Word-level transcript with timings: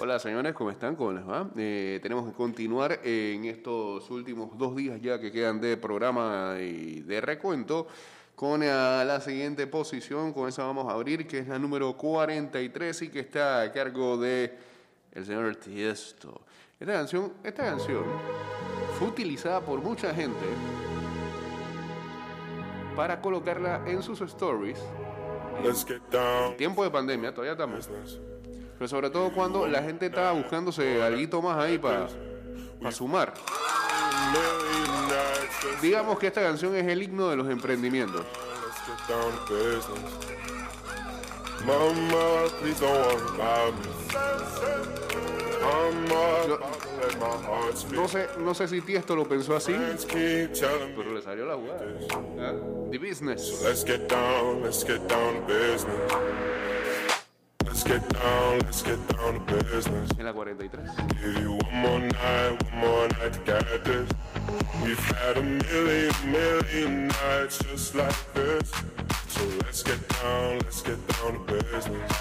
Hola 0.00 0.18
señores, 0.18 0.54
¿cómo 0.54 0.70
están? 0.70 0.96
¿Cómo 0.96 1.12
les 1.12 1.28
va? 1.28 1.48
Eh, 1.56 2.00
tenemos 2.02 2.28
que 2.28 2.34
continuar 2.34 3.00
en 3.04 3.44
estos 3.44 4.10
últimos 4.10 4.56
dos 4.58 4.74
días 4.74 5.00
ya 5.00 5.20
que 5.20 5.30
quedan 5.30 5.60
de 5.60 5.76
programa 5.76 6.56
y 6.58 7.00
de 7.00 7.20
recuento 7.20 7.86
con 8.34 8.62
eh, 8.62 8.66
la 8.66 9.20
siguiente 9.20 9.68
posición, 9.68 10.32
con 10.32 10.48
esa 10.48 10.64
vamos 10.64 10.88
a 10.88 10.94
abrir, 10.94 11.28
que 11.28 11.38
es 11.38 11.48
la 11.48 11.58
número 11.60 11.96
43 11.96 13.02
y 13.02 13.08
que 13.08 13.20
está 13.20 13.62
a 13.62 13.72
cargo 13.72 14.16
de 14.16 14.58
el 15.12 15.24
señor 15.24 15.54
Tiesto. 15.56 16.40
Esta 16.80 16.94
canción, 16.94 17.32
esta 17.44 17.64
canción 17.64 18.04
fue 18.98 19.08
utilizada 19.08 19.60
por 19.60 19.80
mucha 19.80 20.12
gente 20.12 20.46
para 22.96 23.20
colocarla 23.20 23.82
en 23.86 24.02
sus 24.02 24.20
stories. 24.22 24.78
Let's 25.62 25.84
get 25.86 26.02
down. 26.10 26.56
Tiempo 26.56 26.82
de 26.82 26.90
pandemia, 26.90 27.32
todavía 27.32 27.52
estamos. 27.52 27.88
Pero 28.78 28.88
sobre 28.88 29.10
todo 29.10 29.32
cuando 29.32 29.66
la 29.66 29.82
gente 29.82 30.06
estaba 30.06 30.32
buscándose 30.32 31.02
algo 31.02 31.42
más 31.42 31.58
ahí 31.58 31.78
para 31.78 32.08
sumar. 32.90 33.34
Nights. 34.32 35.64
Let's, 35.64 35.82
Digamos 35.82 36.18
que 36.18 36.26
esta 36.26 36.42
canción 36.42 36.74
es 36.76 36.86
el 36.86 37.02
himno 37.02 37.28
de 37.28 37.36
los 37.36 37.48
emprendimientos. 37.48 38.24
speak. 47.76 47.94
No 47.94 48.08
sé, 48.08 48.28
no 48.38 48.54
sé 48.54 48.68
si 48.68 48.80
Tiesto 48.80 49.16
lo 49.16 49.26
pensó 49.26 49.56
así, 49.56 49.74
pero 50.12 51.14
le 51.14 51.22
salió 51.22 51.46
la 51.46 51.54
jugada. 51.54 51.84
¿Ah? 52.38 52.52
The 52.90 52.98
Business. 52.98 53.62
En 60.18 60.24
la 60.24 60.32
43. 60.32 60.82
Give 61.20 61.42
you 61.42 61.58
one 61.58 61.76
more 61.82 61.98
night, 61.98 62.62
one 62.70 62.80
more 62.80 63.08
night 63.08 63.32
to 63.32 63.40
get 63.44 63.84
this. 63.84 64.08
We've 64.82 64.98
had 64.98 65.38
a 65.38 65.42
million, 65.42 66.12
million 66.30 67.08
nights 67.08 67.58
just 67.58 67.94
like 67.96 68.14
this. 68.32 68.70
So 69.28 69.42
let's 69.64 69.82
get 69.82 69.98
down, 70.22 70.58
let's 70.60 70.82
get 70.82 70.98
down 71.08 71.46
to 71.46 71.54
business. 71.54 72.12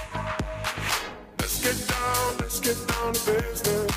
Let's 1.37 1.61
get 1.61 1.87
down, 1.87 2.37
let's 2.39 2.59
get 2.59 2.87
down 2.87 3.13
to 3.13 3.31
business. 3.31 3.91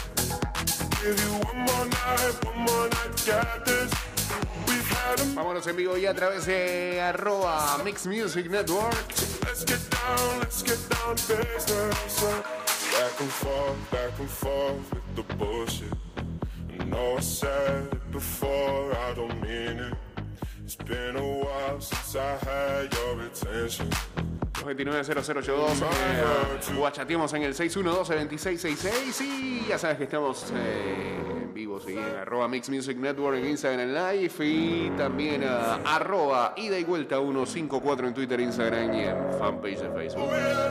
Give 1.03 1.19
you 1.19 1.33
one 1.41 1.59
more 1.59 1.86
night, 1.86 2.44
one 2.44 2.59
more 2.59 2.88
night 2.88 3.16
to 3.16 3.27
get 3.27 3.64
this. 3.64 3.91
Vámonos 5.34 5.66
en 5.66 5.77
vivo 5.77 5.97
ya 5.97 6.11
a 6.11 6.14
través 6.14 6.47
de 6.47 7.00
arroba 7.00 7.78
Mix 7.83 8.06
Music 8.06 8.50
Network. 8.50 9.36
Let's 9.47 9.64
get 9.64 9.91
down, 9.91 10.39
let's 10.41 10.62
get 10.62 10.78
down 10.91 11.16
to 11.16 11.36
business. 11.36 12.25
Back 12.92 13.20
and 13.20 13.30
forth, 13.30 13.91
back 13.91 14.19
and 14.19 14.28
forth 14.28 14.94
with 14.94 15.16
the 15.16 15.34
bullshit. 15.34 15.92
I 16.80 16.84
know 16.84 17.16
I 17.16 17.20
said 17.20 17.92
it 17.92 18.12
before, 18.12 18.94
I 18.97 19.14
don't 19.14 19.41
mean 19.41 19.78
it. 19.78 19.94
It's 20.64 20.75
been 20.75 21.16
a 21.16 21.22
while 21.44 21.80
since 21.80 22.16
I 22.16 22.36
had 22.44 22.92
your 22.92 23.20
attention. 23.22 23.91
290082 24.53 25.83
eh, 25.83 26.81
o 26.81 26.91
chateamos 26.91 27.33
en 27.34 27.42
el 27.44 27.55
612-2666 27.55 29.20
y 29.20 29.66
ya 29.69 29.78
sabes 29.78 29.98
que 29.98 30.05
estamos 30.05 30.53
eh, 30.55 31.36
vivo 31.57 31.81
sí, 31.81 31.97
en 31.97 32.17
arroba 32.21 32.47
Mix 32.49 32.69
Music 32.69 32.99
Network 32.99 33.39
en 33.39 33.47
Instagram 33.47 33.89
Live 33.89 34.45
y 34.45 34.91
también 34.91 35.43
a 35.43 35.77
arroba 35.97 36.53
ida 36.57 36.79
y 36.79 36.85
vuelta 36.85 37.17
154 37.17 38.09
en 38.09 38.15
Twitter, 38.15 38.39
Instagram 38.41 38.93
y 38.93 39.05
en 39.05 39.17
fanpage 39.39 39.81
de 39.81 39.91
Facebook, 39.91 40.29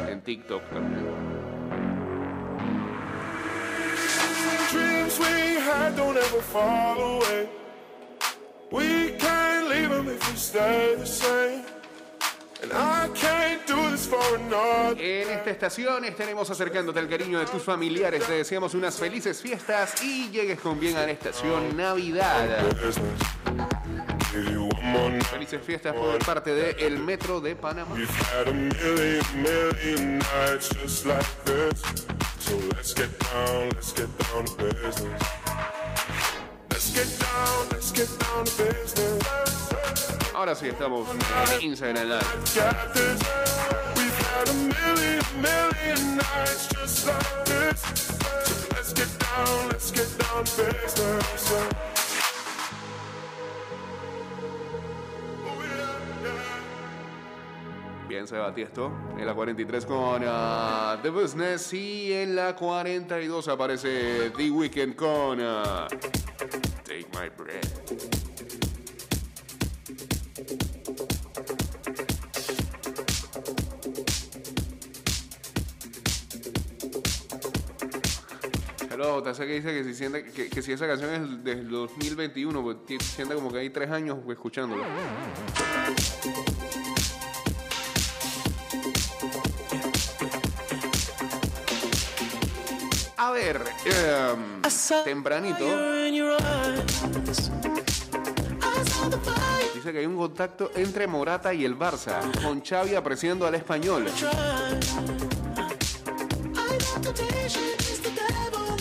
en 0.08 0.22
TikTok 0.22 0.62
también. 0.70 1.06
We 5.18 5.24
had 9.20 9.70
leave 9.70 9.90
them 9.90 10.10
if 10.10 10.30
we 10.30 10.36
stay 10.36 10.96
the 10.98 11.06
same. 11.06 11.45
En 14.98 15.30
esta 15.30 15.50
estación 15.50 16.06
estaremos 16.06 16.50
acercándote 16.50 17.00
al 17.00 17.10
cariño 17.10 17.40
de 17.40 17.46
tus 17.46 17.64
familiares. 17.64 18.26
Te 18.26 18.34
deseamos 18.34 18.74
unas 18.74 18.96
felices 18.96 19.42
fiestas 19.42 20.02
y 20.04 20.30
llegues 20.30 20.60
con 20.60 20.80
bien 20.80 20.96
a 20.98 21.06
la 21.06 21.12
estación 21.12 21.76
Navidad. 21.76 22.66
Felices 25.32 25.62
fiestas 25.66 25.94
por 25.94 26.24
parte 26.26 26.54
de 26.54 26.72
El 26.86 27.00
Metro 27.00 27.42
de 27.42 27.56
Panamá. 27.56 27.96
Ahora 40.34 40.54
sí 40.54 40.68
estamos 40.68 41.08
en 41.54 41.62
Instagram 41.62 42.08
Live. 42.10 43.45
Had 44.36 44.50
a 44.50 44.54
million, 44.54 45.24
million 45.42 46.18
nights 46.18 46.68
just 46.68 47.08
like 47.08 47.46
this. 47.46 47.80
So 47.80 48.68
let's 48.76 48.92
get 48.92 49.08
down, 49.18 49.70
let's 49.70 49.92
get 49.92 50.10
down 50.18 50.44
business. 50.44 51.52
Oh. 51.54 51.70
Bien, 58.10 58.28
se 58.28 58.38
batió 58.38 58.66
esto. 58.66 58.92
En 59.18 59.26
la 59.26 59.34
43 59.34 59.86
con 59.86 60.22
ah, 60.28 61.00
The 61.02 61.10
Business 61.12 61.72
y 61.72 62.12
en 62.12 62.36
la 62.36 62.58
42 62.58 63.48
aparece 63.48 64.32
The 64.36 64.52
Weeknd 64.52 64.96
con 64.96 65.40
ah, 65.42 65.88
Take 66.84 67.08
My 67.14 67.30
Breath. 67.30 68.25
Te 78.96 79.30
hace 79.30 79.46
que 79.46 79.56
dice 79.56 79.74
que 79.74 79.84
si, 79.84 79.94
siente, 79.94 80.24
que, 80.24 80.50
que 80.50 80.62
si 80.62 80.72
esa 80.72 80.88
canción 80.88 81.14
es 81.14 81.44
del 81.44 81.70
2021, 81.70 82.64
pues 82.64 82.78
siente 83.04 83.36
como 83.36 83.52
que 83.52 83.60
hay 83.60 83.70
tres 83.70 83.92
años 83.92 84.20
escuchándola. 84.30 84.86
A 93.18 93.32
ver, 93.32 93.62
em, 93.84 94.62
tempranito, 95.04 95.66
dice 99.74 99.92
que 99.92 100.00
hay 100.00 100.06
un 100.06 100.16
contacto 100.16 100.72
entre 100.74 101.06
Morata 101.06 101.54
y 101.54 101.66
el 101.66 101.78
Barça, 101.78 102.22
con 102.42 102.64
Xavi 102.64 102.96
apreciando 102.96 103.46
al 103.46 103.56
español. 103.56 104.06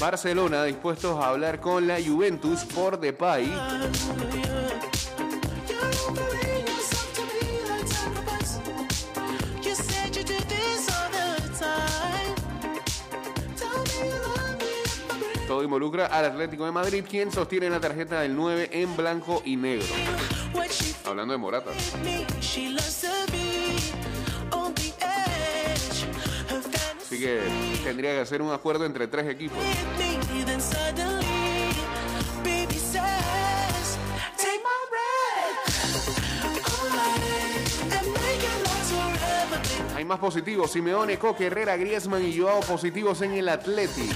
Barcelona 0.05 0.65
dispuestos 0.65 1.19
a 1.19 1.29
hablar 1.29 1.61
con 1.61 1.87
la 1.87 1.97
Juventus 1.99 2.63
por 2.75 3.01
Depay. 3.01 3.51
Todo 15.49 15.63
involucra 15.63 16.05
al 16.05 16.27
Atlético 16.27 16.67
de 16.67 16.73
Madrid, 16.73 17.03
quien 17.09 17.33
sostiene 17.33 17.71
la 17.71 17.81
tarjeta 17.81 18.21
del 18.21 18.37
9 18.37 18.69
en 18.73 18.95
blanco 18.99 19.41
y 19.47 19.57
negro. 19.57 19.87
Hablando 21.07 21.33
de 21.33 21.39
Morata. 21.39 21.71
Así 27.01 27.19
que 27.19 27.74
tendría 27.85 28.13
que 28.13 28.21
hacer 28.21 28.41
un 28.41 28.51
acuerdo 28.51 28.87
entre 28.87 29.07
tres 29.07 29.29
equipos. 29.29 29.59
Hay 39.95 40.05
más 40.07 40.19
positivos. 40.19 40.73
Simeone, 40.73 41.19
Coque, 41.19 41.47
Herrera, 41.47 41.77
Griezmann 41.77 42.25
y 42.25 42.39
Joao 42.39 42.61
positivos 42.61 43.21
en 43.21 43.33
el 43.33 43.49
Atleti. 43.51 44.09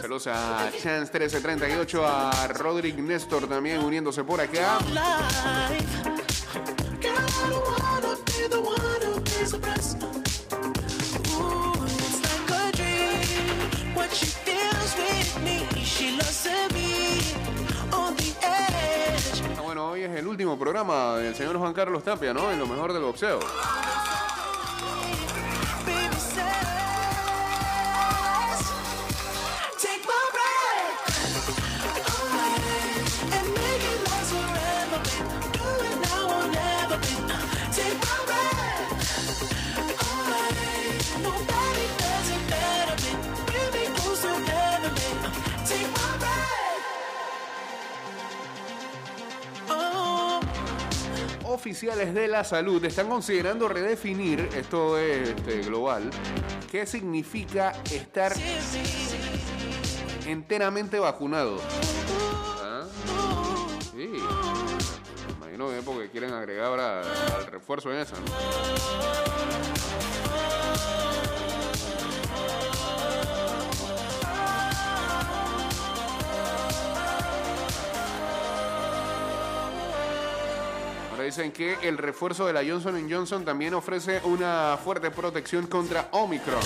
Saludos 0.00 0.26
a 0.28 0.70
Chance 0.70 1.18
1338, 1.18 2.06
a 2.06 2.48
Rodrick 2.48 2.96
Néstor 2.98 3.48
también 3.48 3.82
uniéndose 3.82 4.22
por 4.24 4.40
acá. 4.40 4.78
Ah, 4.96 5.68
Bueno, 19.62 19.90
hoy 19.90 20.02
es 20.02 20.10
el 20.16 20.26
último 20.26 20.58
programa 20.58 21.16
del 21.16 21.34
señor 21.34 21.58
Juan 21.58 21.72
Carlos 21.72 22.02
Tapia, 22.04 22.32
¿no? 22.32 22.50
En 22.50 22.58
lo 22.58 22.66
mejor 22.66 22.92
del 22.92 23.02
boxeo. 23.02 23.40
Oficiales 51.66 52.14
de 52.14 52.28
la 52.28 52.44
salud 52.44 52.84
están 52.84 53.08
considerando 53.08 53.66
redefinir, 53.66 54.48
esto 54.56 54.96
es 54.98 55.30
este, 55.30 55.62
global, 55.62 56.10
qué 56.70 56.86
significa 56.86 57.72
estar 57.90 58.32
enteramente 60.24 61.00
vacunado. 61.00 61.60
¿Ah? 62.62 62.84
Sí. 63.90 64.12
Me 65.26 65.32
imagino 65.38 65.70
que 65.70 65.82
porque 65.82 66.08
quieren 66.08 66.34
agregar 66.34 66.66
ahora 66.66 67.00
al 67.00 67.46
refuerzo 67.46 67.92
en 67.92 67.98
esa, 67.98 68.14
¿no? 68.14 68.26
Dicen 81.24 81.50
que 81.50 81.76
el 81.82 81.98
refuerzo 81.98 82.46
de 82.46 82.52
la 82.52 82.60
Johnson 82.60 82.96
Johnson 83.10 83.44
también 83.44 83.74
ofrece 83.74 84.20
una 84.24 84.78
fuerte 84.82 85.10
protección 85.10 85.66
contra 85.66 86.08
Omicron. 86.12 86.60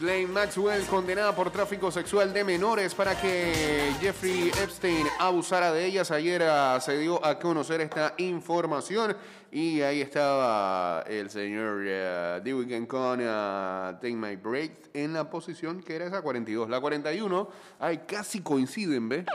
Ghislaine 0.00 0.32
Maxwell 0.32 0.86
condenada 0.86 1.36
por 1.36 1.50
tráfico 1.50 1.90
sexual 1.90 2.32
de 2.32 2.42
menores 2.42 2.94
para 2.94 3.20
que 3.20 3.92
Jeffrey 4.00 4.50
Epstein 4.62 5.06
abusara 5.18 5.74
de 5.74 5.84
ellas. 5.84 6.10
Ayer 6.10 6.42
ah, 6.44 6.78
se 6.80 6.96
dio 6.96 7.22
a 7.22 7.38
conocer 7.38 7.82
esta 7.82 8.14
información 8.16 9.14
y 9.52 9.82
ahí 9.82 10.00
estaba 10.00 11.04
el 11.06 11.28
señor 11.28 11.82
uh, 11.82 12.42
Dewey 12.42 12.86
con 12.86 13.20
ah, 13.22 13.98
Take 14.00 14.16
My 14.16 14.36
Break 14.36 14.88
en 14.94 15.12
la 15.12 15.28
posición 15.28 15.82
que 15.82 15.96
era 15.96 16.06
esa 16.06 16.22
42. 16.22 16.70
La 16.70 16.80
41, 16.80 17.50
ay, 17.78 17.98
casi 18.06 18.40
coinciden, 18.40 19.06
¿ves? 19.06 19.26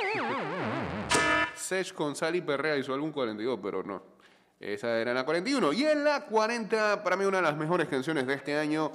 Sech 1.53 1.93
con 1.93 2.15
Perrea 2.15 2.75
hizo 2.75 2.91
algún 2.91 3.11
42, 3.11 3.59
pero 3.61 3.83
no. 3.83 4.01
Esa 4.59 4.97
era 4.97 5.13
la 5.13 5.25
41. 5.25 5.73
Y 5.73 5.85
en 5.85 6.03
la 6.03 6.25
40, 6.25 7.03
para 7.03 7.15
mí 7.15 7.25
una 7.25 7.37
de 7.37 7.43
las 7.43 7.55
mejores 7.55 7.87
canciones 7.87 8.25
de 8.25 8.33
este 8.33 8.57
año, 8.57 8.91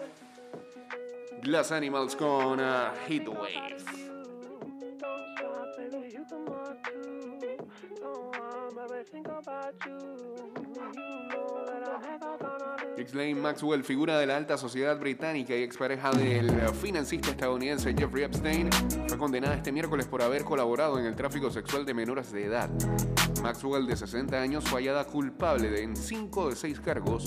Glass 1.41 1.71
Animals 1.71 2.15
con 2.15 2.59
uh, 2.59 2.93
Heatwave. 3.07 4.09
Don't 9.83 10.40
Ghislaine 13.01 13.41
Maxwell, 13.41 13.83
figura 13.83 14.19
de 14.19 14.27
la 14.27 14.37
alta 14.37 14.59
sociedad 14.59 14.99
británica 14.99 15.57
y 15.57 15.63
expareja 15.63 16.11
del 16.11 16.51
financista 16.75 17.31
estadounidense 17.31 17.95
Jeffrey 17.97 18.25
Epstein, 18.25 18.69
fue 19.09 19.17
condenada 19.17 19.55
este 19.55 19.73
miércoles 19.73 20.07
por 20.07 20.21
haber 20.21 20.45
colaborado 20.45 20.99
en 20.99 21.07
el 21.07 21.17
tráfico 21.17 21.51
sexual 21.51 21.87
de 21.87 21.95
menores 21.95 22.31
de 22.31 22.45
edad. 22.45 22.69
Maxwell, 23.43 23.87
de 23.87 23.97
60 23.97 24.39
años, 24.39 24.65
fue 24.65 24.83
hallada 24.83 25.05
culpable 25.05 25.71
de 25.71 25.83
en 25.83 25.97
5 25.97 26.51
de 26.51 26.57
6 26.57 26.81
cargos 26.81 27.25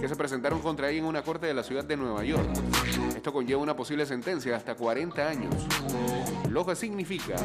que 0.00 0.08
se 0.08 0.16
presentaron 0.16 0.60
contra 0.60 0.90
ella 0.90 0.98
en 0.98 1.04
una 1.04 1.22
corte 1.22 1.46
de 1.46 1.54
la 1.54 1.62
ciudad 1.62 1.84
de 1.84 1.96
Nueva 1.96 2.24
York. 2.24 2.50
Esto 3.14 3.32
conlleva 3.32 3.62
una 3.62 3.76
posible 3.76 4.06
sentencia 4.06 4.50
de 4.50 4.56
hasta 4.56 4.74
40 4.74 5.28
años, 5.28 5.54
lo 6.50 6.66
que 6.66 6.74
significa 6.74 7.36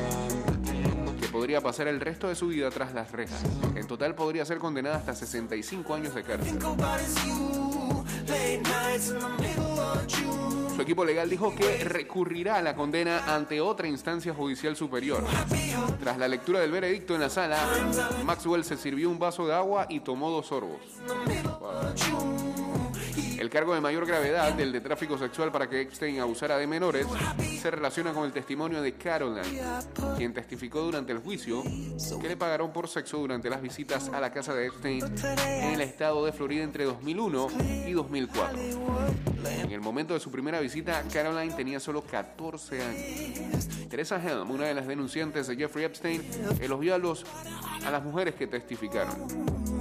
pasar 1.57 1.88
el 1.88 2.00
resto 2.00 2.28
de 2.28 2.36
su 2.36 2.48
vida 2.48 2.69
tras 2.69 2.94
las 2.94 3.12
rejas. 3.12 3.42
En 3.75 3.88
total 3.88 4.16
podría 4.16 4.46
ser 4.46 4.60
condenada 4.60 4.98
hasta 4.98 5.16
65 5.16 5.94
años 5.94 6.13
de 6.13 6.24
cárcel. 6.24 6.60
Su 10.75 10.81
equipo 10.84 11.04
legal 11.04 11.30
dijo 11.30 11.54
que 11.54 11.84
recurrirá 11.84 12.56
a 12.56 12.62
la 12.62 12.75
condena 12.75 13.36
ante 13.36 13.60
otra 13.60 13.88
instancia 13.88 14.34
judicial 14.34 14.75
superior. 14.75 15.24
Tras 16.00 16.18
la 16.18 16.28
lectura 16.28 16.62
del 16.62 16.72
veredicto 16.72 17.16
en 17.16 17.22
la 17.22 17.30
sala, 17.30 17.57
Maxwell 18.24 18.63
se 18.63 18.78
sirvió 18.78 19.10
un 19.10 19.19
vaso 19.19 19.46
de 19.46 19.54
agua 19.56 19.88
y 19.90 20.00
tomó 20.00 20.30
dos 20.30 20.48
sorbos. 20.48 20.80
El 23.39 23.50
cargo 23.50 23.74
de 23.74 23.80
mayor 23.80 24.06
gravedad, 24.06 24.53
del 24.53 24.74
de 24.74 24.81
tráfico 24.81 25.18
sexual 25.18 25.50
para 25.50 25.69
que 25.69 25.80
Epstein 25.80 26.19
abusara 26.19 26.57
de 26.57 26.68
menores, 26.68 27.07
se 27.62 27.71
relaciona 27.71 28.12
con 28.12 28.25
el 28.25 28.33
testimonio 28.33 28.81
de 28.81 28.95
Caroline, 28.95 29.41
quien 30.18 30.33
testificó 30.33 30.81
durante 30.81 31.13
el 31.13 31.19
juicio 31.19 31.63
que 32.21 32.27
le 32.27 32.36
pagaron 32.36 32.74
por 32.74 32.89
sexo 32.89 33.18
durante 33.18 33.50
las 33.50 33.62
visitas 33.62 34.09
a 34.09 34.19
la 34.19 34.33
casa 34.33 34.53
de 34.53 34.68
Epstein 34.68 35.06
en 35.45 35.74
el 35.74 35.80
estado 35.80 36.25
de 36.25 36.33
Florida 36.33 36.63
entre 36.65 36.83
2001 36.83 37.47
y 37.88 37.94
2004. 37.94 38.59
En 39.45 39.71
el 39.71 39.80
momento 39.80 40.13
de 40.13 40.19
su 40.19 40.30
primera 40.31 40.59
visita, 40.59 41.01
Caroline 41.12 41.53
tenía 41.53 41.80
solo 41.80 42.01
14 42.01 42.81
años. 42.81 43.69
Teresa 43.89 44.21
Helm, 44.21 44.51
una 44.51 44.65
de 44.65 44.74
las 44.74 44.86
denunciantes 44.86 45.47
de 45.47 45.56
Jeffrey 45.56 45.86
Epstein, 45.86 46.21
elogió 46.59 46.94
a, 46.94 46.97
los, 46.97 47.25
a 47.86 47.89
las 47.89 48.03
mujeres 48.03 48.36
que 48.36 48.47
testificaron. 48.47 49.79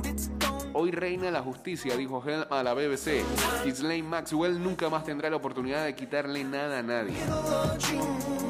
Hoy 0.80 0.92
reina 0.92 1.28
la 1.32 1.42
justicia, 1.42 1.96
dijo 1.96 2.22
Helm 2.24 2.44
a 2.50 2.62
la 2.62 2.72
BBC. 2.72 3.24
Ghislaine 3.64 4.06
Maxwell 4.06 4.62
nunca 4.62 4.88
más 4.88 5.02
tendrá 5.02 5.28
la 5.28 5.34
oportunidad 5.34 5.84
de 5.84 5.96
quitarle 5.96 6.44
nada 6.44 6.78
a 6.78 6.82
nadie. 6.84 7.16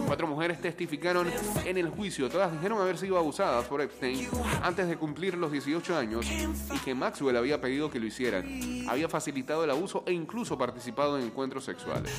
Cuatro 0.06 0.26
mujeres 0.26 0.60
testificaron 0.60 1.26
en 1.64 1.78
el 1.78 1.88
juicio. 1.88 2.28
Todas 2.28 2.52
dijeron 2.52 2.82
haber 2.82 2.98
sido 2.98 3.16
abusadas 3.16 3.64
por 3.64 3.80
Epstein 3.80 4.28
antes 4.62 4.88
de 4.88 4.98
cumplir 4.98 5.38
los 5.38 5.50
18 5.50 5.96
años 5.96 6.26
y 6.30 6.78
que 6.80 6.94
Maxwell 6.94 7.38
había 7.38 7.62
pedido 7.62 7.90
que 7.90 7.98
lo 7.98 8.04
hicieran. 8.04 8.44
Había 8.90 9.08
facilitado 9.08 9.64
el 9.64 9.70
abuso 9.70 10.04
e 10.06 10.12
incluso 10.12 10.58
participado 10.58 11.18
en 11.18 11.24
encuentros 11.24 11.64
sexuales. 11.64 12.12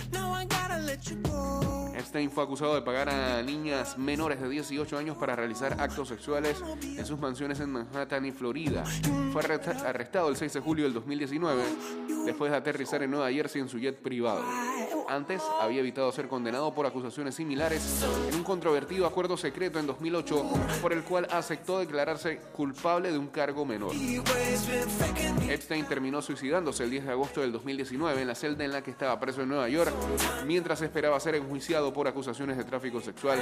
Epstein 2.00 2.32
fue 2.32 2.44
acusado 2.44 2.76
de 2.76 2.82
pagar 2.82 3.10
a 3.10 3.42
niñas 3.44 3.98
menores 3.98 4.40
de 4.42 4.48
18 4.50 4.98
años 4.98 5.18
para 5.18 5.36
realizar 5.36 5.76
actos 5.80 6.08
sexuales 6.08 6.62
en 6.82 7.06
sus 7.06 7.20
mansiones 7.20 7.60
en 7.60 7.72
Manhattan 7.72 8.26
y 8.26 8.32
Florida. 8.32 8.84
Fue 9.32 9.42
arresta- 9.44 9.88
arrestado 9.88 10.30
el 10.30 10.36
6 10.38 10.54
de 10.54 10.60
julio 10.62 10.86
del 10.86 10.94
2019 10.94 11.62
después 12.26 12.52
de 12.52 12.58
aterrizar 12.58 13.04
en 13.04 13.12
Nueva 13.12 13.32
Jersey 13.32 13.62
en 13.62 13.70
su 13.70 13.78
jet 13.80 13.98
privado. 14.02 14.44
Antes 15.10 15.42
había 15.60 15.80
evitado 15.80 16.12
ser 16.12 16.28
condenado 16.28 16.72
por 16.72 16.86
acusaciones 16.86 17.34
similares 17.34 18.06
en 18.28 18.36
un 18.36 18.44
controvertido 18.44 19.08
acuerdo 19.08 19.38
secreto 19.38 19.80
en 19.80 19.88
2008 19.88 20.46
por 20.84 20.94
el 20.94 21.04
cual 21.04 21.28
aceptó 21.32 21.80
declararse 21.80 22.38
culpable 22.54 23.12
de 23.12 23.18
un 23.18 23.28
cargo 23.28 23.66
menor. 23.66 23.94
Epstein 25.50 25.86
terminó 25.88 26.22
suicidándose 26.22 26.84
el 26.84 26.92
10 26.92 27.06
de 27.06 27.12
agosto 27.12 27.42
del 27.42 27.52
2019 27.52 28.22
en 28.22 28.28
la 28.28 28.36
celda 28.36 28.64
en 28.64 28.72
la 28.72 28.84
que 28.84 28.92
estaba 28.92 29.20
preso 29.20 29.42
en 29.42 29.50
Nueva 29.50 29.68
York, 29.68 29.92
mientras 30.46 30.80
esperaba 30.84 31.20
ser 31.20 31.34
enjuiciado 31.36 31.92
por 31.92 32.08
acusaciones 32.08 32.56
de 32.58 32.64
tráfico 32.64 33.02
sexual 33.02 33.40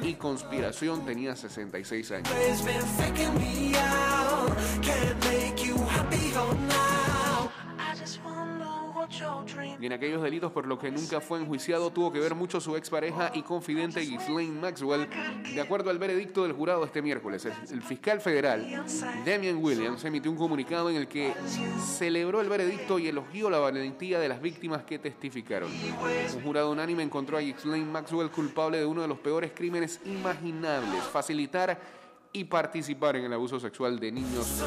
y 0.00 0.14
conspiración. 0.14 1.04
Tenía 1.04 1.36
66 1.36 2.12
años. 2.12 2.30
Y 9.80 9.86
en 9.86 9.92
aquellos 9.94 10.22
delitos 10.22 10.52
por 10.52 10.66
los 10.66 10.78
que 10.78 10.90
nunca 10.90 11.20
fue 11.20 11.40
enjuiciado 11.40 11.90
tuvo 11.90 12.12
que 12.12 12.18
ver 12.18 12.34
mucho 12.34 12.60
su 12.60 12.76
expareja 12.76 13.30
y 13.34 13.42
confidente 13.42 14.00
Ghislaine 14.00 14.60
Maxwell, 14.60 15.08
de 15.54 15.60
acuerdo 15.60 15.88
al 15.88 15.98
veredicto 15.98 16.42
del 16.42 16.52
jurado 16.52 16.84
este 16.84 17.00
miércoles. 17.00 17.46
El, 17.70 17.80
fiscal 17.82 18.20
federal, 18.20 18.84
Damian 19.24 19.56
Williams, 19.56 20.04
emitió 20.04 20.30
un 20.30 20.36
comunicado 20.36 20.90
en 20.90 20.96
el 20.96 21.08
que 21.08 21.32
celebró 21.96 22.42
el 22.42 22.48
veredicto 22.50 22.98
y 22.98 23.08
elogió 23.08 23.48
la 23.48 23.58
valentía 23.58 24.20
de 24.20 24.28
las 24.28 24.42
víctimas 24.42 24.84
que 24.84 24.98
testificaron. 24.98 25.70
Un 26.34 26.42
jurado 26.42 26.70
unánime 26.70 27.02
encontró 27.02 27.38
a 27.38 27.40
Ghislaine 27.40 27.90
Maxwell 27.90 28.30
culpable 28.30 28.78
de 28.78 28.84
uno 28.84 29.00
de 29.00 29.08
los 29.08 29.18
peores 29.18 29.52
crímenes 29.54 30.00
imaginables, 30.04 31.02
facilitar 31.04 31.99
y 32.32 32.44
participar 32.44 33.16
en 33.16 33.24
el 33.24 33.32
abuso 33.32 33.58
sexual 33.58 33.98
de 33.98 34.12
niños, 34.12 34.62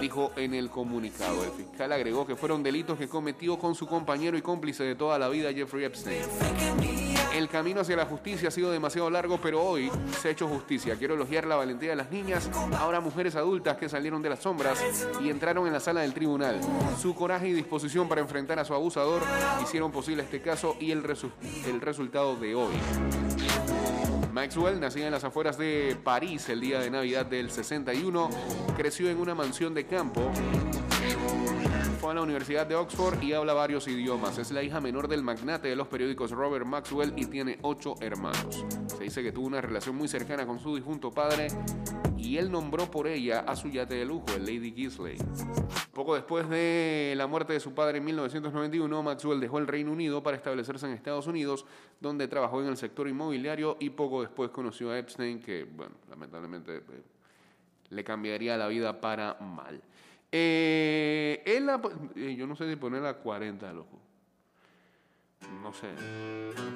dijo 0.00 0.32
en 0.36 0.54
el 0.54 0.70
comunicado. 0.70 1.44
El 1.44 1.50
fiscal 1.50 1.92
agregó 1.92 2.26
que 2.26 2.36
fueron 2.36 2.62
delitos 2.62 2.98
que 2.98 3.08
cometió 3.08 3.58
con 3.58 3.74
su 3.74 3.86
compañero 3.86 4.36
y 4.36 4.42
cómplice 4.42 4.82
de 4.84 4.94
toda 4.94 5.18
la 5.18 5.28
vida, 5.28 5.52
Jeffrey 5.52 5.84
Epstein. 5.84 6.22
El 7.34 7.48
camino 7.48 7.80
hacia 7.80 7.96
la 7.96 8.04
justicia 8.04 8.48
ha 8.48 8.50
sido 8.50 8.70
demasiado 8.70 9.08
largo, 9.08 9.38
pero 9.42 9.62
hoy 9.62 9.90
se 10.20 10.28
ha 10.28 10.30
hecho 10.30 10.48
justicia. 10.48 10.96
Quiero 10.96 11.14
elogiar 11.14 11.46
la 11.46 11.56
valentía 11.56 11.90
de 11.90 11.96
las 11.96 12.10
niñas, 12.10 12.50
ahora 12.78 13.00
mujeres 13.00 13.36
adultas 13.36 13.76
que 13.78 13.88
salieron 13.88 14.20
de 14.22 14.30
las 14.30 14.40
sombras 14.40 14.78
y 15.20 15.30
entraron 15.30 15.66
en 15.66 15.72
la 15.72 15.80
sala 15.80 16.02
del 16.02 16.12
tribunal. 16.12 16.60
Su 17.00 17.14
coraje 17.14 17.48
y 17.48 17.52
disposición 17.52 18.08
para 18.08 18.20
enfrentar 18.20 18.58
a 18.58 18.64
su 18.64 18.74
abusador 18.74 19.22
hicieron 19.62 19.92
posible 19.92 20.22
este 20.22 20.42
caso 20.42 20.76
y 20.78 20.90
el, 20.90 21.02
el 21.66 21.80
resultado 21.80 22.36
de 22.36 22.54
hoy. 22.54 22.74
Maxwell, 24.32 24.80
nacida 24.80 25.06
en 25.06 25.12
las 25.12 25.24
afueras 25.24 25.58
de 25.58 25.96
París 26.02 26.48
el 26.48 26.60
día 26.60 26.80
de 26.80 26.90
Navidad 26.90 27.26
del 27.26 27.50
61, 27.50 28.30
creció 28.76 29.10
en 29.10 29.18
una 29.18 29.34
mansión 29.34 29.74
de 29.74 29.86
campo. 29.86 30.32
Fue 32.02 32.10
a 32.10 32.14
la 32.14 32.22
Universidad 32.22 32.66
de 32.66 32.74
Oxford 32.74 33.22
y 33.22 33.32
habla 33.32 33.52
varios 33.52 33.86
idiomas. 33.86 34.36
Es 34.36 34.50
la 34.50 34.60
hija 34.60 34.80
menor 34.80 35.06
del 35.06 35.22
magnate 35.22 35.68
de 35.68 35.76
los 35.76 35.86
periódicos 35.86 36.32
Robert 36.32 36.66
Maxwell 36.66 37.12
y 37.14 37.26
tiene 37.26 37.60
ocho 37.62 37.94
hermanos. 38.00 38.66
Se 38.88 39.04
dice 39.04 39.22
que 39.22 39.30
tuvo 39.30 39.46
una 39.46 39.60
relación 39.60 39.94
muy 39.94 40.08
cercana 40.08 40.44
con 40.44 40.58
su 40.58 40.74
difunto 40.74 41.12
padre 41.12 41.46
y 42.16 42.38
él 42.38 42.50
nombró 42.50 42.90
por 42.90 43.06
ella 43.06 43.44
a 43.46 43.54
su 43.54 43.68
yate 43.68 43.94
de 43.94 44.04
lujo, 44.04 44.26
el 44.34 44.44
Lady 44.44 44.72
Gisley. 44.72 45.16
Poco 45.94 46.16
después 46.16 46.48
de 46.48 47.14
la 47.16 47.28
muerte 47.28 47.52
de 47.52 47.60
su 47.60 47.72
padre 47.72 47.98
en 47.98 48.04
1991, 48.04 49.00
Maxwell 49.04 49.38
dejó 49.38 49.58
el 49.58 49.68
Reino 49.68 49.92
Unido 49.92 50.24
para 50.24 50.36
establecerse 50.36 50.86
en 50.86 50.94
Estados 50.94 51.28
Unidos, 51.28 51.66
donde 52.00 52.26
trabajó 52.26 52.60
en 52.62 52.66
el 52.66 52.76
sector 52.76 53.06
inmobiliario 53.06 53.76
y 53.78 53.90
poco 53.90 54.22
después 54.22 54.50
conoció 54.50 54.90
a 54.90 54.98
Epstein, 54.98 55.40
que, 55.40 55.62
bueno, 55.62 55.94
lamentablemente 56.10 56.78
eh, 56.78 57.02
le 57.90 58.02
cambiaría 58.02 58.56
la 58.56 58.66
vida 58.66 59.00
para 59.00 59.34
mal. 59.34 59.80
Eh, 60.34 61.42
él, 61.44 61.66
la- 61.66 61.80
eh, 62.16 62.34
yo 62.36 62.46
no 62.46 62.56
sé 62.56 62.68
si 62.68 62.76
poner 62.76 63.04
a 63.04 63.14
40, 63.18 63.70
loco. 63.72 63.98
No 65.62 65.72
sé. 65.74 65.88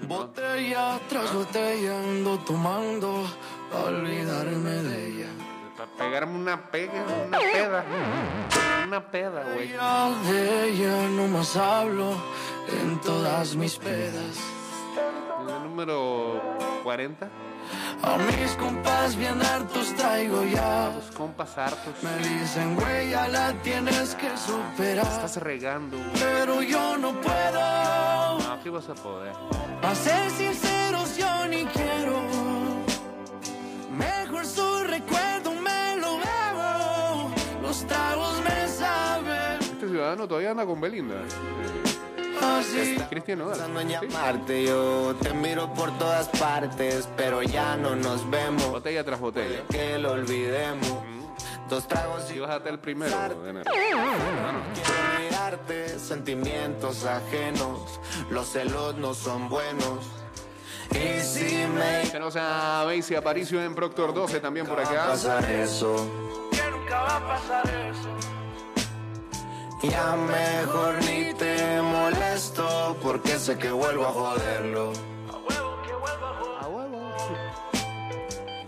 Botella 0.07 1.01
tras 1.09 1.33
botella 1.33 1.99
ando 2.01 2.39
tomando 2.41 3.25
pa' 3.71 3.85
olvidarme 3.85 4.71
de 4.71 5.07
ella. 5.09 5.29
Para 5.77 5.91
pegarme 5.93 6.37
una 6.39 6.71
pega, 6.71 7.05
una 7.27 7.39
peda. 7.39 7.85
Una 8.87 9.11
peda, 9.11 9.45
güey. 9.55 9.69
De 10.31 10.69
ella 10.69 11.09
no 11.11 11.27
más 11.29 11.57
hablo 11.57 12.13
en 12.83 13.01
todas 13.01 13.55
mis 13.57 13.77
pedas. 13.77 14.37
El 15.49 15.63
número 15.69 16.41
40. 16.83 17.29
A 18.03 18.19
mis 18.19 18.53
compas 18.57 19.17
bien 19.17 19.41
hartos 19.43 19.95
traigo 19.95 20.45
ya. 20.45 20.93
Los 20.95 21.11
compas 21.17 21.57
hartos. 21.59 21.95
Me 22.03 22.17
dicen, 22.29 22.75
güey, 22.77 23.11
ya 23.11 23.29
la 23.29 23.53
tienes 23.63 24.15
que 24.15 24.31
superar. 24.37 25.07
Estás 25.07 25.37
regando, 25.39 25.97
güey. 25.97 26.11
Pero 26.15 26.63
yo 26.63 26.97
no 26.99 27.13
puedo. 27.21 28.39
No, 28.39 28.53
aquí 28.53 28.69
vas 28.69 28.89
a 28.89 28.95
poder. 28.95 29.33
A 29.83 29.95
ser 29.95 30.31
sinceros, 30.31 31.17
yo 31.17 31.49
ni 31.49 31.65
quiero. 31.67 32.21
Mejor 33.97 34.45
su 34.47 34.85
recuerdo 34.85 35.53
me 35.55 35.97
lo 35.97 36.19
bebo. 36.19 37.31
Los 37.63 37.87
tragos 37.87 38.41
me 38.45 38.69
saben 38.69 39.59
Este 39.61 39.89
ciudadano 39.89 40.29
todavía 40.29 40.51
anda 40.51 40.67
con 40.67 40.81
Belinda. 40.81 41.17
Así. 42.43 42.97
Cristian 43.11 43.39
Nodal. 43.39 43.53
Pensando 43.55 43.81
en 43.81 43.89
llamarte, 43.89 44.65
yo 44.65 45.15
te 45.21 45.33
miro 45.35 45.73
por 45.75 45.97
todas 45.99 46.29
partes, 46.29 47.09
pero 47.17 47.43
ya 47.43 47.77
no 47.77 47.97
nos 47.97 48.29
vemos. 48.31 48.69
Botella 48.71 49.05
tras 49.05 49.21
botella. 49.21 49.63
Que 49.71 49.99
lo 49.99 50.13
olvidemos. 50.13 50.89
Dos 51.69 51.89
tragos 51.89 52.31
y 52.31 52.39
vas 52.39 52.51
hasta 52.51 52.69
el 52.69 52.79
primero 52.79 53.43
de 53.43 53.51
enero. 53.51 53.65
quiero 53.73 53.99
mirarte, 55.21 55.99
sentimientos 55.99 57.05
ajenos. 57.05 58.01
Los 58.31 58.51
celos 58.53 58.95
no 58.97 59.15
son 59.15 59.49
buenos. 59.49 60.07
Y 60.93 61.21
si 61.21 61.67
me 61.67 62.09
Tenemos 62.09 62.37
a 62.37 62.85
Basie 62.85 63.17
Aparicio 63.17 63.61
en 63.63 63.75
Proctor 63.75 64.15
12 64.15 64.39
también 64.39 64.65
por 64.67 64.79
va 64.79 64.83
a 64.83 64.87
acá. 64.89 65.07
pasar 65.09 65.45
eso, 65.51 65.97
Que 66.53 66.71
nunca 66.71 67.01
va 67.01 67.17
a 67.17 67.27
pasar 67.27 67.67
eso. 67.69 68.36
Ya 69.83 70.17
mejor 70.17 70.95
ni 71.05 71.35
te 71.35 71.83
molesto, 71.83 72.97
porque 73.03 73.39
sé 73.39 73.59
que 73.59 73.71
vuelvo 73.71 74.07
a 74.07 74.13
joderlo. 74.13 75.16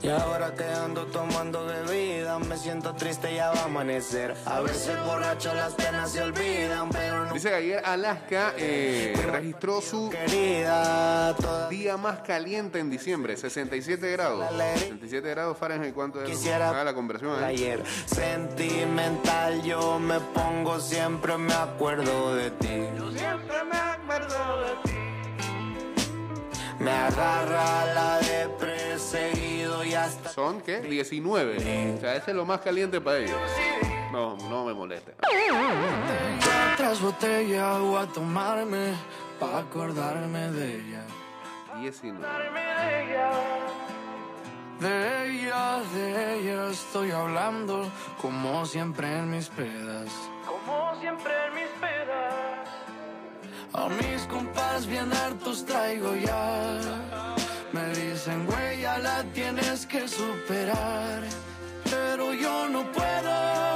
Y 0.09 0.11
ahora 0.11 0.55
que 0.55 0.65
ando 0.65 1.05
tomando 1.09 1.67
bebida, 1.67 2.39
me 2.39 2.57
siento 2.57 2.95
triste, 2.95 3.35
ya 3.35 3.51
va 3.51 3.61
a 3.61 3.65
amanecer. 3.67 4.35
A 4.47 4.61
veces 4.61 4.97
borracho 5.05 5.53
las 5.53 5.75
penas 5.75 6.11
se 6.13 6.23
olvidan, 6.23 6.89
pero 6.89 7.27
no 7.27 7.35
Dice 7.35 7.51
que 7.51 7.55
ayer 7.57 7.83
Alaska 7.85 8.55
eh, 8.57 9.13
registró 9.31 9.83
su 9.83 10.09
querida 10.09 11.35
toda 11.39 11.69
día 11.69 11.99
más 11.99 12.21
caliente 12.21 12.79
en 12.79 12.89
diciembre, 12.89 13.37
67 13.37 14.11
grados. 14.13 14.49
67 14.49 15.29
grados 15.29 15.59
Fahrenheit, 15.59 15.93
¿cuánto 15.93 16.23
es? 16.23 16.31
Quisiera 16.31 16.71
Haga 16.71 16.85
la 16.85 16.95
conversión. 16.95 17.43
¿eh? 17.43 17.45
ayer 17.45 17.85
sentimental 18.07 19.63
yo 19.63 19.99
me 19.99 20.21
pongo 20.21 20.81
siempre 20.81 21.37
me 21.37 21.53
acuerdo 21.53 22.35
de 22.35 22.51
ti 22.53 22.67
Siempre 23.15 23.63
me 23.71 23.77
acuerdo 23.77 24.61
de 24.63 24.73
ti. 24.85 24.97
me 26.81 26.91
agarra 26.93 27.85
la 27.93 28.19
de 28.21 28.49
perseguido 28.99 29.85
y 29.85 29.95
hasta 29.95 30.29
Son, 30.31 30.61
¿qué? 30.61 30.81
19. 30.81 31.95
O 31.97 32.01
sea, 32.01 32.17
ese 32.17 32.31
es 32.33 32.37
lo 32.37 32.45
más 32.45 32.61
caliente 32.61 33.01
para 33.01 33.19
ellos. 33.19 33.39
No, 34.13 34.37
no 34.49 34.65
me 34.65 34.75
molesta. 34.75 35.13
Botella 35.13 36.75
tras 36.77 37.01
botella 37.01 37.79
voy 37.79 38.03
a 38.03 38.07
tomarme 38.07 38.95
pa' 39.39 39.59
acordarme 39.59 40.51
de 40.51 40.77
ella. 40.77 41.03
19. 41.81 42.27
De 44.81 45.27
ella, 45.27 45.81
de 45.95 46.39
ella 46.39 46.71
estoy 46.71 47.11
hablando 47.11 47.91
como 48.21 48.65
siempre 48.67 49.07
en 49.19 49.31
mis 49.31 49.49
pedas. 49.49 50.11
Como 50.45 51.01
siempre 51.01 51.33
en 51.47 51.55
mis 51.55 51.71
pedas. 51.81 52.69
A 53.75 53.89
mis 53.89 54.23
compas 54.27 54.87
bien 54.87 55.13
hartos 55.13 55.65
traigo 55.65 56.15
ya. 56.17 56.81
Me 57.73 57.87
dicen, 57.89 58.47
güey, 58.47 58.68
la 58.99 59.25
tienes 59.33 59.87
que 59.87 60.07
superar. 60.09 61.23
Pero 61.85 62.35
yo 62.35 62.69
no 62.69 62.91
puedo. 62.93 63.68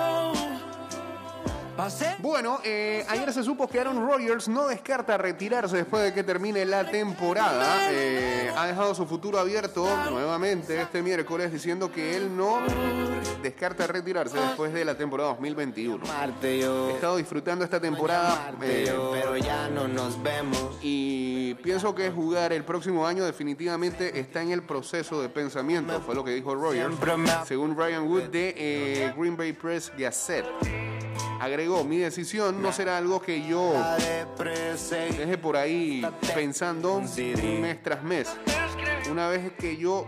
Bueno, 2.18 2.60
eh, 2.64 3.04
ayer 3.08 3.32
se 3.32 3.42
supo 3.42 3.66
que 3.68 3.80
Aaron 3.80 4.06
Rodgers 4.06 4.48
no 4.48 4.68
descarta 4.68 5.16
retirarse 5.18 5.76
después 5.78 6.02
de 6.04 6.12
que 6.12 6.22
termine 6.22 6.64
la 6.64 6.84
temporada. 6.90 7.90
Eh, 7.90 8.50
ha 8.56 8.66
dejado 8.66 8.94
su 8.94 9.06
futuro 9.06 9.38
abierto 9.38 9.86
nuevamente 10.10 10.80
este 10.80 11.02
miércoles 11.02 11.52
diciendo 11.52 11.90
que 11.90 12.16
él 12.16 12.36
no 12.36 12.60
descarta 13.42 13.86
retirarse 13.86 14.38
después 14.38 14.72
de 14.72 14.84
la 14.84 14.96
temporada 14.96 15.30
2021. 15.30 16.06
Marte 16.06 16.60
He 16.60 16.94
estado 16.94 17.16
disfrutando 17.16 17.64
esta 17.64 17.80
temporada 17.80 18.52
eh, 18.62 18.84
yo 18.86 19.10
pero 19.12 19.36
ya 19.36 19.68
no 19.68 19.88
nos 19.88 20.22
vemos. 20.22 20.78
y 20.82 21.54
pienso 21.54 21.94
que 21.94 22.10
jugar 22.10 22.52
el 22.52 22.64
próximo 22.64 23.06
año 23.06 23.24
definitivamente 23.24 24.18
está 24.20 24.42
en 24.42 24.52
el 24.52 24.62
proceso 24.62 25.20
de 25.20 25.28
pensamiento, 25.28 26.00
fue 26.00 26.14
lo 26.14 26.24
que 26.24 26.32
dijo 26.32 26.54
Rodgers, 26.54 26.94
según 27.46 27.76
Ryan 27.76 28.06
Wood 28.08 28.24
de 28.24 28.54
eh, 28.56 29.14
Green 29.16 29.36
Bay 29.36 29.52
Press 29.52 29.92
Gazette. 29.96 30.91
Agregó, 31.40 31.84
mi 31.84 31.98
decisión 31.98 32.62
no 32.62 32.72
será 32.72 32.98
algo 32.98 33.20
que 33.20 33.46
yo 33.46 33.74
deje 35.16 35.38
por 35.38 35.56
ahí 35.56 36.06
pensando 36.34 37.00
mes 37.00 37.82
tras 37.82 38.02
mes. 38.02 38.28
Una 39.10 39.28
vez 39.28 39.52
que 39.58 39.76
yo 39.76 40.06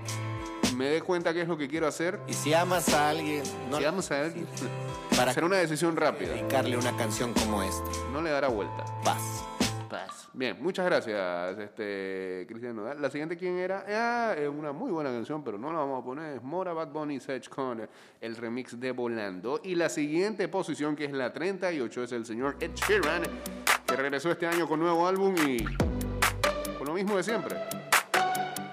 me 0.77 0.87
dé 0.87 1.03
cuenta 1.03 1.33
qué 1.33 1.43
es 1.43 1.49
lo 1.49 1.57
que 1.57 1.69
quiero 1.69 1.87
hacer, 1.87 2.21
y 2.27 2.35
si 2.35 2.55
amas 2.55 2.89
a 2.91 3.11
alguien 3.11 3.43
no 3.71 3.79
si 3.79 4.11
a 4.11 4.21
ver, 4.21 4.35
para 5.17 5.33
será 5.35 5.45
una 5.45 5.57
decisión 5.57 5.97
rápida, 5.97 6.31
dedicarle 6.31 6.77
una 6.77 6.97
canción 6.97 7.33
como 7.33 7.63
esta 7.63 7.85
no 8.13 8.23
le 8.23 8.31
dará 8.31 8.49
vuelta. 8.49 8.85
paz 9.05 9.34
Bien, 10.37 10.57
muchas 10.61 10.85
gracias, 10.87 11.59
este, 11.61 12.45
Cristian 12.49 12.75
Nodal. 12.75 13.01
La 13.01 13.09
siguiente, 13.09 13.37
¿quién 13.37 13.57
era? 13.57 13.85
Ah, 13.89 14.35
es 14.37 14.49
una 14.49 14.73
muy 14.73 14.91
buena 14.91 15.11
canción, 15.11 15.45
pero 15.45 15.57
no 15.59 15.73
la 15.73 15.79
vamos 15.79 16.03
a 16.03 16.05
poner. 16.05 16.35
Es 16.35 16.43
Mora 16.43 16.73
Bad 16.73 16.89
Bunny 16.89 17.21
Sedge 17.21 17.49
con 17.49 17.89
el 18.21 18.37
remix 18.37 18.81
de 18.81 18.91
Volando. 18.91 19.61
Y 19.63 19.77
la 19.77 19.89
siguiente 19.89 20.49
posición, 20.49 20.97
que 20.97 21.05
es 21.05 21.13
la 21.13 21.33
38, 21.33 22.03
es 22.03 22.11
el 22.11 22.27
señor 22.27 22.57
Ed 22.59 22.73
Sheeran, 22.75 23.23
que 23.87 23.95
regresó 23.95 24.33
este 24.33 24.49
año 24.49 24.67
con 24.67 24.81
nuevo 24.81 25.07
álbum 25.07 25.37
y 25.47 25.59
con 26.79 26.89
lo 26.89 26.95
mismo 26.95 27.17
de 27.17 27.23
siempre. 27.23 27.57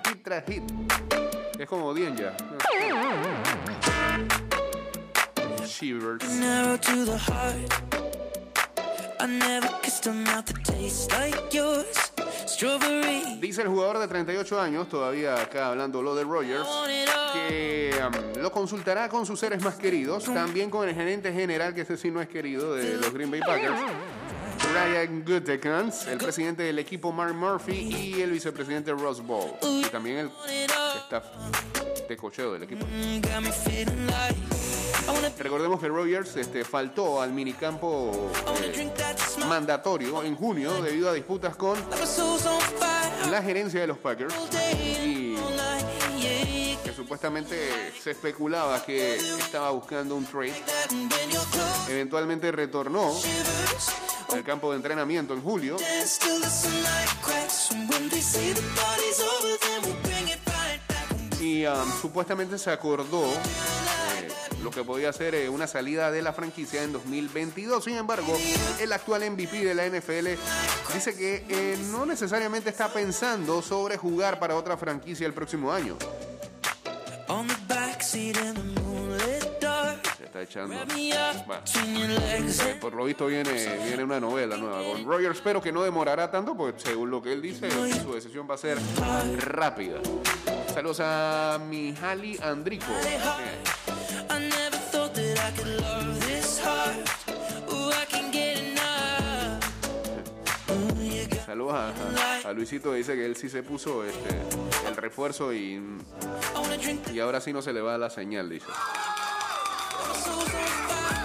Hit 0.07 0.23
tras 0.23 0.43
hit. 0.45 0.63
Es 1.59 1.69
como 1.69 1.93
Dien 1.93 2.15
ya. 2.15 2.35
Shivers. 5.67 6.25
Dice 13.39 13.61
el 13.61 13.67
jugador 13.67 13.99
de 13.99 14.07
38 14.07 14.59
años, 14.59 14.89
todavía 14.89 15.35
acá 15.41 15.67
hablando 15.67 16.01
lo 16.01 16.15
de 16.15 16.23
Rogers, 16.23 16.67
que 17.33 17.91
um, 18.05 18.41
lo 18.41 18.51
consultará 18.51 19.09
con 19.09 19.25
sus 19.25 19.39
seres 19.39 19.61
más 19.63 19.75
queridos, 19.75 20.25
también 20.25 20.69
con 20.69 20.87
el 20.87 20.95
gerente 20.95 21.31
general, 21.31 21.73
que 21.73 21.81
ese 21.81 21.97
sí 21.97 22.09
no 22.11 22.21
es 22.21 22.27
querido, 22.27 22.75
de 22.75 22.97
los 22.97 23.13
Green 23.13 23.29
Bay 23.29 23.41
Packers, 23.41 23.79
Brian 24.71 25.23
Gutekunst, 25.23 26.07
el 26.07 26.17
presidente 26.17 26.63
del 26.63 26.79
equipo 26.79 27.11
Mark 27.11 27.33
Murphy 27.33 27.73
y 27.73 28.21
el 28.21 28.31
vicepresidente 28.31 28.91
Ross 28.91 29.21
Ball. 29.25 29.53
Y 29.61 29.83
también 29.85 30.17
el 30.17 30.31
staff 31.03 31.25
de 32.07 32.17
cocheo 32.17 32.53
del 32.53 32.63
equipo. 32.63 32.85
Recordemos 35.37 35.79
que 35.79 35.87
Rogers 35.87 36.35
este, 36.35 36.63
faltó 36.63 37.21
al 37.21 37.31
minicampo 37.31 38.31
eh, 38.61 38.91
mandatorio 39.47 40.23
en 40.23 40.35
junio 40.35 40.81
debido 40.81 41.09
a 41.09 41.13
disputas 41.13 41.55
con 41.55 41.77
la 43.29 43.41
gerencia 43.41 43.81
de 43.81 43.87
los 43.87 43.97
Packers 43.97 44.33
y 45.03 45.35
que 46.83 46.93
supuestamente 46.93 47.91
se 48.01 48.11
especulaba 48.11 48.83
que 48.83 49.15
estaba 49.15 49.71
buscando 49.71 50.15
un 50.15 50.25
trade. 50.25 50.53
Eventualmente 51.89 52.51
retornó 52.51 53.11
al 54.33 54.43
campo 54.43 54.71
de 54.71 54.77
entrenamiento 54.77 55.33
en 55.33 55.41
julio 55.41 55.77
y 61.39 61.65
um, 61.65 62.01
supuestamente 62.01 62.57
se 62.57 62.71
acordó 62.71 63.25
lo 64.63 64.71
que 64.71 64.83
podía 64.83 65.11
ser 65.13 65.35
eh, 65.35 65.49
una 65.49 65.67
salida 65.67 66.11
de 66.11 66.21
la 66.21 66.33
franquicia 66.33 66.83
en 66.83 66.93
2022. 66.93 67.83
Sin 67.83 67.95
embargo, 67.95 68.37
el 68.79 68.93
actual 68.93 69.29
MVP 69.31 69.63
de 69.65 69.73
la 69.73 69.87
NFL 69.87 70.27
dice 70.93 71.15
que 71.15 71.45
eh, 71.49 71.77
no 71.91 72.05
necesariamente 72.05 72.69
está 72.69 72.91
pensando 72.93 73.61
sobre 73.61 73.97
jugar 73.97 74.39
para 74.39 74.55
otra 74.55 74.77
franquicia 74.77 75.25
el 75.25 75.33
próximo 75.33 75.71
año. 75.71 75.97
Se 80.17 80.25
está 80.25 80.41
echando. 80.41 80.75
Eh, 80.75 80.85
Por 82.79 82.93
lo 82.93 83.05
visto 83.05 83.27
viene, 83.27 83.51
viene 83.85 84.03
una 84.03 84.19
novela 84.19 84.57
nueva 84.57 84.83
con 84.83 85.05
Rogers, 85.05 85.39
pero 85.41 85.61
que 85.61 85.71
no 85.71 85.83
demorará 85.83 86.29
tanto, 86.29 86.55
porque 86.55 86.79
según 86.81 87.09
lo 87.09 87.21
que 87.21 87.33
él 87.33 87.41
dice, 87.41 87.69
su 88.01 88.13
decisión 88.13 88.47
va 88.49 88.55
a 88.55 88.57
ser 88.57 88.77
rápida. 89.37 89.99
Saludos 90.73 90.99
a 91.01 91.59
Mijali 91.69 92.37
Andrico. 92.41 92.85
Eh, 93.05 93.19
Saludos 101.45 101.75
a, 102.45 102.53
Luisito, 102.53 102.93
dice 102.93 103.15
que 103.15 103.25
él 103.25 103.35
sí 103.35 103.49
se 103.49 103.61
puso 103.61 104.05
este, 104.05 104.29
el 104.87 104.95
refuerzo 104.95 105.53
y, 105.53 105.81
y 107.13 107.19
ahora 107.19 107.41
sí 107.41 107.51
no 107.51 107.61
se 107.61 107.73
le 107.73 107.81
va 107.81 107.97
la 107.97 108.09
señal, 108.09 108.49
dice. 108.49 108.67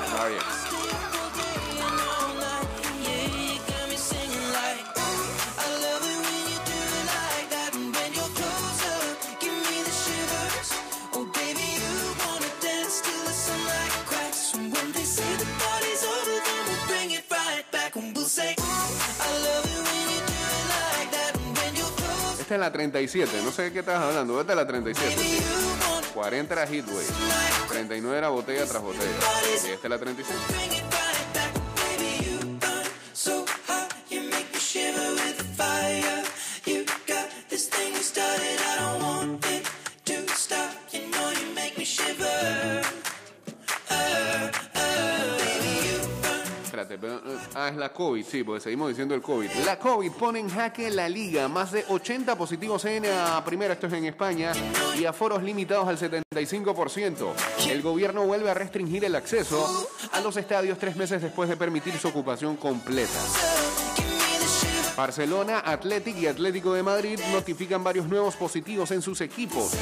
Está 0.04 0.26
bien. 0.28 0.65
Es 22.56 22.60
la 22.60 22.72
37, 22.72 23.42
no 23.44 23.52
sé 23.52 23.62
de 23.62 23.72
qué 23.72 23.78
estás 23.80 24.02
hablando, 24.02 24.40
esta 24.40 24.52
es 24.52 24.56
la 24.56 24.66
37. 24.66 25.14
baby, 25.14 25.28
sí. 25.28 25.36
you 25.36 26.16
wanna 26.18 26.30
40 26.40 26.54
era 26.54 26.66
Hitway, 26.66 27.06
39 27.68 28.18
era 28.18 28.28
botella 28.30 28.66
tras 28.66 28.82
botella. 28.82 29.04
Y 29.66 29.70
esta 29.72 29.86
es 29.86 29.90
la 29.90 29.98
37. 29.98 31.05
La 47.76 47.92
COVID, 47.92 48.24
sí, 48.24 48.44
porque 48.44 48.60
seguimos 48.60 48.88
diciendo 48.88 49.14
el 49.14 49.22
COVID. 49.22 49.50
La 49.64 49.78
COVID 49.78 50.12
pone 50.12 50.40
en 50.40 50.48
jaque 50.48 50.90
la 50.90 51.08
liga. 51.08 51.48
Más 51.48 51.72
de 51.72 51.84
80 51.88 52.36
positivos 52.36 52.84
en 52.84 53.04
la 53.04 53.42
primera, 53.44 53.74
esto 53.74 53.86
es 53.86 53.92
en 53.92 54.04
España, 54.04 54.52
y 54.98 55.04
aforos 55.04 55.42
limitados 55.42 55.88
al 55.88 55.98
75%. 55.98 57.32
El 57.68 57.82
gobierno 57.82 58.24
vuelve 58.26 58.50
a 58.50 58.54
restringir 58.54 59.04
el 59.04 59.14
acceso 59.14 59.88
a 60.12 60.20
los 60.20 60.36
estadios 60.36 60.78
tres 60.78 60.96
meses 60.96 61.22
después 61.22 61.48
de 61.48 61.56
permitir 61.56 61.96
su 61.98 62.08
ocupación 62.08 62.56
completa. 62.56 63.18
Barcelona, 64.96 65.58
Athletic 65.60 66.16
y 66.16 66.26
Atlético 66.26 66.72
de 66.72 66.82
Madrid 66.82 67.20
notifican 67.30 67.84
varios 67.84 68.08
nuevos 68.08 68.34
positivos 68.34 68.90
en 68.90 69.02
sus 69.02 69.20
equipos. 69.20 69.72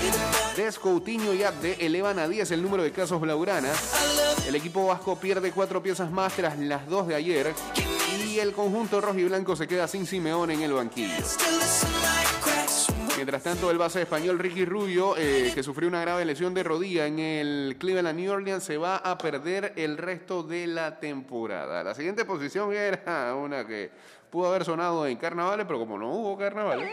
Des 0.56 0.78
Coutinho 0.78 1.32
y 1.32 1.42
Abde 1.44 1.76
elevan 1.80 2.18
a 2.18 2.26
10 2.26 2.50
el 2.50 2.62
número 2.62 2.82
de 2.82 2.90
casos 2.90 3.20
blaugranas. 3.20 3.78
El 4.46 4.56
equipo 4.56 4.86
vasco 4.86 5.16
pierde 5.16 5.52
cuatro 5.52 5.82
piezas 5.82 6.10
más 6.10 6.34
tras 6.34 6.58
las 6.58 6.88
dos 6.88 7.06
de 7.06 7.14
ayer. 7.14 7.54
Y 8.26 8.38
el 8.40 8.52
conjunto 8.52 9.00
rojiblanco 9.00 9.54
se 9.54 9.68
queda 9.68 9.86
sin 9.86 10.06
Simeón 10.06 10.50
en 10.50 10.62
el 10.62 10.72
banquillo. 10.72 11.14
Mientras 13.16 13.44
tanto, 13.44 13.70
el 13.70 13.78
base 13.78 14.02
español 14.02 14.38
Ricky 14.40 14.64
Rubio, 14.64 15.16
eh, 15.16 15.52
que 15.54 15.62
sufrió 15.62 15.88
una 15.88 16.00
grave 16.00 16.24
lesión 16.24 16.52
de 16.52 16.64
rodilla 16.64 17.06
en 17.06 17.20
el 17.20 17.76
Cleveland 17.78 18.18
New 18.18 18.32
Orleans, 18.32 18.64
se 18.64 18.76
va 18.76 18.96
a 18.96 19.16
perder 19.16 19.72
el 19.76 19.96
resto 19.96 20.42
de 20.42 20.66
la 20.66 20.98
temporada. 20.98 21.84
La 21.84 21.94
siguiente 21.94 22.24
posición 22.24 22.72
era 22.72 23.34
una 23.36 23.64
que 23.66 23.92
pudo 24.30 24.48
haber 24.48 24.64
sonado 24.64 25.06
en 25.06 25.16
carnavales, 25.16 25.64
pero 25.64 25.78
como 25.78 25.96
no 25.96 26.10
hubo 26.10 26.36
carnavales, 26.36 26.90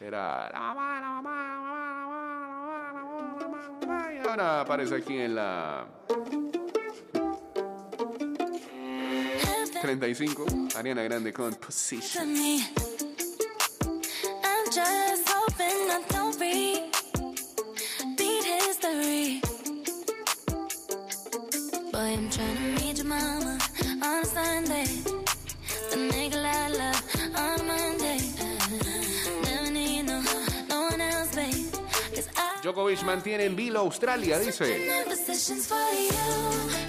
era 0.00 0.50
la 0.50 0.60
mamá, 0.60 1.00
la 1.00 1.08
mamá, 1.08 1.30
la 1.46 1.60
mamá, 1.60 2.92
la 2.92 3.02
mamá, 3.02 3.36
la 3.40 3.48
mamá, 3.48 4.14
y 4.14 4.26
ahora 4.26 4.60
aparece 4.62 4.96
aquí 4.96 5.18
en 5.18 5.34
la 5.34 5.86
35, 9.82 10.46
Ariana 10.76 11.02
Grande 11.02 11.32
con 11.34 11.54
Position. 11.54 12.93
Just 14.74 15.28
hoping 15.28 15.90
I 15.96 16.02
don't 16.08 16.34
repeat 16.40 18.44
history. 18.44 19.40
Boy, 21.92 21.98
I'm 22.18 22.28
trying 22.30 22.56
to 22.56 22.62
meet 22.82 22.96
your 22.98 23.06
mama 23.06 23.58
on 24.02 24.24
Sunday. 24.24 24.86
The 25.90 25.96
nigga 26.10 26.44
I 26.44 26.68
love 26.70 27.02
on 27.36 27.66
Monday. 27.66 28.18
Never 29.44 29.70
need 29.70 30.02
no, 30.06 30.20
no 30.68 30.80
one 30.90 31.00
else, 31.00 31.34
babe. 31.36 31.72
'Cause 32.12 32.28
I 32.36 32.60
Djokovic 32.62 33.02
mantiene 33.04 33.44
en 33.44 33.54
vilo 33.56 33.80
Australia, 33.82 34.38
dice. 34.40 34.64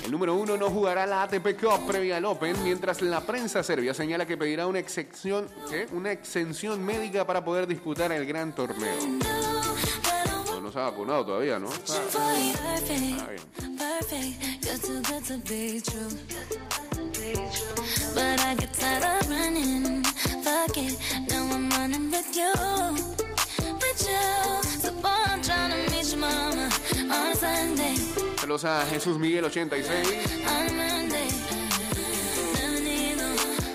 El 0.06 0.12
número 0.12 0.36
uno 0.36 0.56
no 0.56 0.70
jugará 0.70 1.08
la 1.08 1.24
ATP 1.24 1.60
Cup 1.60 1.88
previa 1.88 2.18
al 2.18 2.26
Open, 2.26 2.56
mientras 2.64 3.02
la 3.02 3.22
prensa 3.22 3.64
serbia 3.64 3.92
señala 3.92 4.28
que 4.28 4.38
pedirá 4.38 4.68
una 4.68 4.78
exención, 4.78 5.48
una 5.94 6.12
exención 6.12 6.86
médica 6.86 7.26
para 7.26 7.44
poder 7.44 7.66
disputar 7.66 8.12
el 8.12 8.24
gran 8.28 8.54
torneo. 8.54 8.96
No, 10.62 10.72
se 10.72 10.80
ha 10.80 10.92
todavía, 11.26 11.58
¿no? 11.58 11.70
bien. 13.30 13.42
Saludos 28.46 28.66
a 28.66 28.86
Jesús 28.86 29.18
Miguel 29.18 29.44
86. 29.46 30.08
On 30.46 30.54
a 30.54 30.72
Monday. 30.72 31.28
Never 32.54 32.80
need 32.80 33.16
no, 33.18 33.24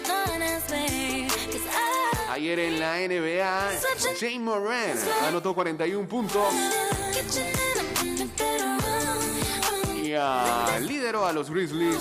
no 0.07 0.33
one 0.33 0.43
else, 0.45 0.71
babe. 0.71 1.29
'Cause 1.51 1.67
I 1.67 2.35
Ayer 2.35 2.61
en 2.61 2.79
la 2.79 3.01
NBA, 3.01 3.69
Jane 4.21 4.39
Moran 4.39 4.97
anotó 5.27 5.55
41 5.57 6.07
puntos 6.07 6.55
y 10.05 10.13
ah, 10.17 10.79
lideró 10.87 11.27
a 11.27 11.33
los 11.33 11.51
Grizzlies 11.51 11.97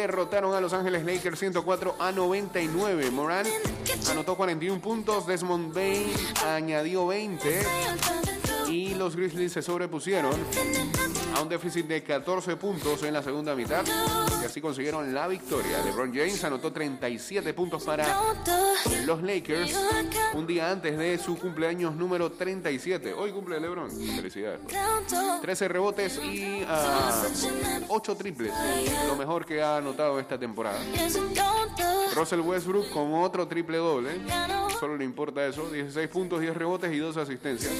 derrotaron 0.00 0.54
a 0.54 0.60
Los 0.60 0.72
Ángeles 0.72 1.04
Lakers 1.04 1.38
104 1.38 1.96
a 1.98 2.10
99. 2.12 3.10
Moran 3.10 3.46
anotó 4.10 4.36
41 4.36 4.80
puntos, 4.80 5.26
Desmond 5.26 5.74
Bain 5.74 6.10
añadió 6.46 7.06
20 7.06 8.19
y 8.70 8.94
los 8.94 9.16
Grizzlies 9.16 9.52
se 9.52 9.62
sobrepusieron 9.62 10.32
a 11.34 11.42
un 11.42 11.48
déficit 11.48 11.86
de 11.86 12.02
14 12.02 12.56
puntos 12.56 13.02
en 13.02 13.12
la 13.12 13.22
segunda 13.22 13.54
mitad 13.54 13.84
y 14.40 14.44
así 14.44 14.60
consiguieron 14.60 15.12
la 15.12 15.26
victoria. 15.26 15.82
LeBron 15.84 16.12
James 16.14 16.42
anotó 16.44 16.72
37 16.72 17.52
puntos 17.52 17.82
para 17.82 18.06
los 19.06 19.22
Lakers 19.22 19.76
un 20.34 20.46
día 20.46 20.70
antes 20.70 20.96
de 20.96 21.18
su 21.18 21.36
cumpleaños 21.36 21.94
número 21.96 22.30
37. 22.30 23.12
Hoy 23.12 23.32
cumple 23.32 23.60
LeBron. 23.60 23.90
Felicidades. 23.90 24.60
13 25.42 25.68
rebotes 25.68 26.20
y 26.22 26.64
8 27.88 28.16
triples. 28.16 28.52
Lo 29.08 29.16
mejor 29.16 29.44
que 29.44 29.62
ha 29.62 29.78
anotado 29.78 30.20
esta 30.20 30.38
temporada. 30.38 30.78
Russell 32.14 32.40
Westbrook 32.40 32.90
con 32.90 33.14
otro 33.14 33.46
triple 33.46 33.78
doble. 33.78 34.10
Solo 34.78 34.96
le 34.96 35.04
importa 35.04 35.46
eso. 35.46 35.68
16 35.70 36.08
puntos, 36.08 36.40
10 36.40 36.56
rebotes 36.56 36.92
y 36.92 36.98
2 36.98 37.16
asistencias. 37.18 37.72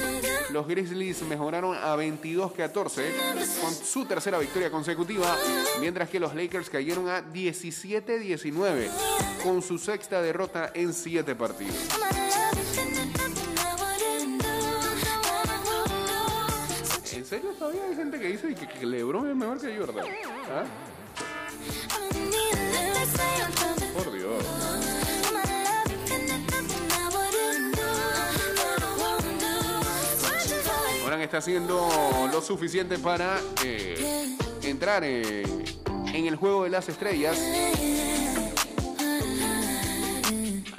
Los 0.51 0.67
Grizzlies 0.67 1.21
mejoraron 1.23 1.75
a 1.75 1.95
22-14 1.95 3.59
con 3.61 3.73
su 3.73 4.05
tercera 4.05 4.37
victoria 4.37 4.69
consecutiva, 4.69 5.35
mientras 5.79 6.09
que 6.09 6.19
los 6.19 6.35
Lakers 6.35 6.69
cayeron 6.69 7.09
a 7.09 7.21
17-19 7.21 8.89
con 9.43 9.61
su 9.61 9.77
sexta 9.77 10.21
derrota 10.21 10.71
en 10.73 10.93
7 10.93 11.35
partidos. 11.35 11.75
¿En 17.13 17.25
serio 17.25 17.51
todavía 17.57 17.85
hay 17.85 17.95
gente 17.95 18.19
que 18.19 18.27
dice 18.27 18.53
que, 18.53 18.85
LeBron 18.85 19.29
es 19.29 19.35
mejor 19.35 19.59
que 19.59 19.77
Jordan? 19.77 20.05
¿Ah? 20.49 20.65
Está 31.21 31.37
haciendo 31.37 31.87
lo 32.33 32.41
suficiente 32.41 32.97
para 32.97 33.39
eh, 33.63 34.35
entrar 34.63 35.03
en, 35.03 35.45
el 36.13 36.35
juego 36.35 36.63
de 36.63 36.71
las 36.71 36.89
estrellas. 36.89 37.39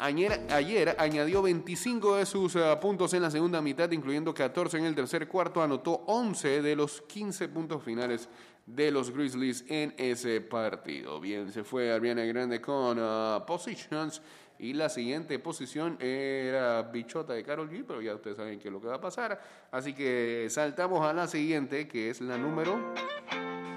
Ayer, 0.01 0.41
ayer 0.51 0.97
añadió 0.99 1.43
25 1.43 2.17
de 2.17 2.27
sus 2.27 2.57
eh, 2.57 2.77
puntos 2.81 3.15
en 3.15 3.23
la 3.23 3.31
segunda 3.31 3.63
mitad, 3.63 3.89
incluyendo 3.93 4.35
14 4.35 4.79
en 4.79 4.87
el 4.87 4.97
tercer 4.97 5.29
cuarto. 5.29 5.63
Anotó 5.63 6.03
11 6.09 6.61
de 6.61 6.75
los 6.75 7.03
15 7.03 7.49
puntos 7.49 7.85
finales 7.85 8.29
de 8.67 8.91
los 8.91 9.13
Grizzlies 9.13 9.65
en 9.69 9.95
ese 9.97 10.41
partido. 10.41 11.21
Bien, 11.21 11.53
se 11.53 11.63
fue 11.63 11.93
Ariana 11.93 12.25
Grande 12.25 12.61
con 12.61 12.99
ah, 13.01 13.45
Positions. 13.47 14.21
Y 14.63 14.75
la 14.75 14.89
siguiente 14.89 15.41
posición 15.41 15.99
era 16.01 16.83
Bichota 16.83 17.33
de 17.33 17.43
Carol 17.43 17.69
G, 17.69 17.85
pero 17.85 18.01
ya 18.01 18.15
ustedes 18.15 18.37
saben 18.37 18.61
qué 18.61 18.69
es 18.69 18.73
lo 18.73 18.81
que 18.81 18.87
va 18.87 18.95
a 18.95 19.01
pasar. 19.01 19.43
Así 19.73 19.93
que 19.93 20.47
saltamos 20.51 21.05
a 21.05 21.13
la 21.13 21.27
siguiente, 21.27 21.89
que 21.89 22.11
es 22.11 22.21
la 22.21 22.39
número. 22.39 22.79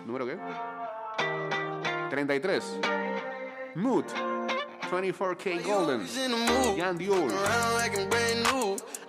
¿Número 0.05 0.27
qué? 0.27 0.37
33. 2.11 2.79
Mood. 3.73 4.05
24K 4.91 5.63
Golden. 5.63 6.05
Jan 6.77 6.97
Dior. 6.99 7.31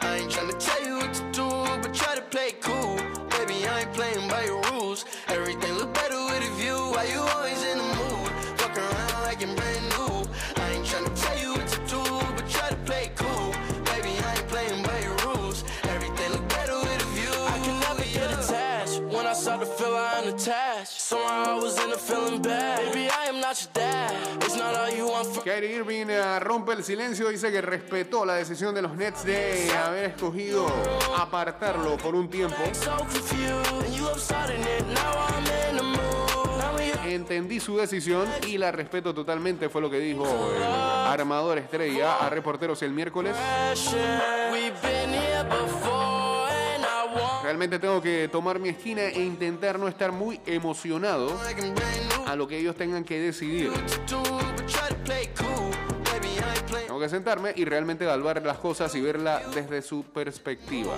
I 0.01 0.21
ain't 0.21 0.31
tryna 0.31 0.59
tell 0.59 0.83
you 0.83 0.97
what 0.97 1.13
to 1.13 1.23
do, 1.31 1.49
but 1.83 1.93
try 1.93 2.15
to 2.15 2.23
play 2.31 2.49
it 2.49 2.63
cool. 2.63 2.97
Baby, 3.29 3.69
I 3.69 3.81
ain't 3.81 3.93
playing 3.93 4.27
by 4.31 4.47
your 4.47 4.63
rules. 4.73 5.05
Everything 5.29 5.75
look 5.75 5.93
better 5.93 6.17
with 6.25 6.43
a 6.43 6.55
view. 6.57 6.77
Why 6.95 7.05
you 7.13 7.21
always 7.21 7.63
in 7.65 7.77
the 7.77 7.85
mood? 7.85 8.31
Fuck 8.57 8.79
around 8.79 9.23
like 9.25 9.43
I'm 9.43 9.55
brand 9.55 9.89
new. 9.91 9.96
Feeling 22.07 22.43
bad. 22.43 22.79
Baby, 22.93 23.09
I 23.11 23.29
am 23.29 23.41
not 23.41 23.61
your 23.61 23.71
dad. 23.73 24.15
It's 24.43 24.57
not 24.57 24.75
all 24.75 24.91
you 24.91 25.09
want 25.09 25.27
from 25.27 25.45
Kyrie 25.45 25.75
Irving 25.75 26.09
eh, 26.11 26.39
rompe 26.41 26.73
el 26.73 26.85
silencio, 26.85 27.29
dice 27.29 27.51
que 27.51 27.61
respetó 27.61 28.25
la 28.25 28.35
decisión 28.35 28.75
de 28.75 28.83
los 28.83 28.97
Nets 28.97 29.25
de 29.25 29.71
haber 29.73 30.11
escogido 30.11 30.67
apartarlo 31.17 31.97
por 31.97 32.15
un 32.15 32.29
tiempo. 32.29 32.57
Entendí 37.05 37.61
su 37.61 37.77
decisión 37.77 38.29
y 38.47 38.59
la 38.59 38.71
respeto 38.73 39.15
totalmente, 39.15 39.69
fue 39.69 39.81
lo 39.81 39.91
que 39.91 39.99
dijo 39.99 40.25
el 40.55 40.63
armador 40.63 41.59
estrella 41.59 42.17
a 42.19 42.31
reporteros 42.31 42.83
el 42.83 42.93
miércoles. 42.93 43.35
Realmente 47.47 47.79
tengo 47.79 48.03
que 48.03 48.27
tomar 48.27 48.59
mi 48.59 48.71
esquina 48.71 49.03
e 49.03 49.23
intentar 49.23 49.79
no 49.79 49.87
estar 49.87 50.11
muy 50.11 50.41
emocionado 50.47 51.41
a 52.27 52.35
lo 52.35 52.49
que 52.49 52.59
ellos 52.59 52.75
tengan 52.75 53.05
que 53.05 53.21
decidir. 53.21 53.71
Tengo 56.89 56.99
que 56.99 57.09
sentarme 57.09 57.53
y 57.55 57.65
realmente 57.65 58.03
evaluar 58.03 58.43
las 58.43 58.59
cosas 58.59 58.93
y 58.97 59.01
verla 59.01 59.43
desde 59.55 59.81
su 59.81 60.03
perspectiva. 60.03 60.95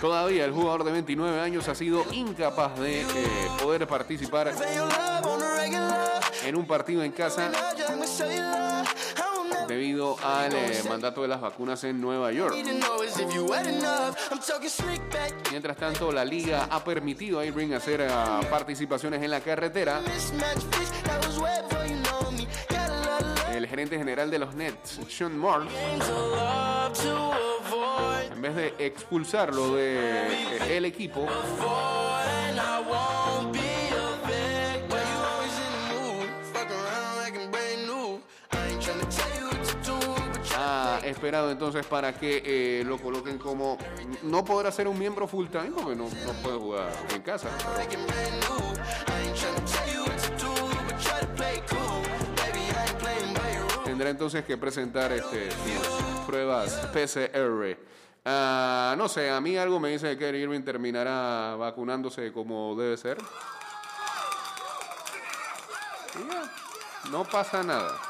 Todavía 0.00 0.46
el 0.46 0.52
jugador 0.52 0.84
de 0.84 0.92
29 0.92 1.40
años 1.40 1.68
ha 1.68 1.74
sido 1.74 2.06
incapaz 2.10 2.78
de 2.80 3.02
eh, 3.02 3.06
poder 3.60 3.86
participar 3.86 4.54
en 6.42 6.56
un 6.56 6.66
partido 6.66 7.02
en 7.04 7.12
casa 7.12 7.50
debido 9.68 10.16
al 10.24 10.52
eh, 10.52 10.82
mandato 10.88 11.22
de 11.22 11.28
las 11.28 11.40
vacunas 11.40 11.84
en 11.84 12.00
Nueva 12.00 12.32
York. 12.32 12.56
Mientras 15.50 15.76
tanto, 15.76 16.10
la 16.10 16.24
liga 16.24 16.66
ha 16.70 16.82
permitido 16.82 17.38
a 17.38 17.44
Irving 17.44 17.72
hacer 17.74 18.06
ah, 18.10 18.40
participaciones 18.50 19.22
en 19.22 19.30
la 19.30 19.40
carretera. 19.40 20.00
El 23.54 23.66
gerente 23.66 23.98
general 23.98 24.30
de 24.30 24.38
los 24.38 24.54
Nets, 24.54 25.00
Sean 25.08 25.36
Marks, 25.36 25.72
en 28.32 28.42
vez 28.42 28.54
de 28.54 28.74
expulsarlo 28.78 29.74
del 29.74 30.84
equipo, 30.84 31.26
And 31.28 32.16
I 32.16 32.17
esperado 41.08 41.50
entonces 41.50 41.84
para 41.86 42.12
que 42.12 42.42
eh, 42.44 42.84
lo 42.84 42.98
coloquen 42.98 43.38
como 43.38 43.78
no 44.22 44.44
podrá 44.44 44.70
ser 44.70 44.88
un 44.88 44.98
miembro 44.98 45.26
full 45.26 45.46
time 45.48 45.70
porque 45.70 45.96
no, 45.96 46.04
no 46.04 46.32
puede 46.42 46.58
jugar 46.58 46.92
en 47.14 47.22
casa. 47.22 47.48
tendrá 53.98 54.10
entonces 54.10 54.44
que 54.44 54.56
presentar 54.56 55.10
este, 55.10 55.48
pruebas 56.24 56.72
PCR. 56.92 57.76
Ah, 58.24 58.94
no 58.96 59.08
sé, 59.08 59.28
a 59.28 59.40
mí 59.40 59.56
algo 59.56 59.80
me 59.80 59.88
dice 59.88 60.16
que 60.16 60.28
Irving 60.38 60.62
terminará 60.62 61.56
vacunándose 61.56 62.32
como 62.32 62.76
debe 62.76 62.96
ser. 62.96 63.18
No 67.10 67.24
pasa 67.24 67.64
nada. 67.64 68.07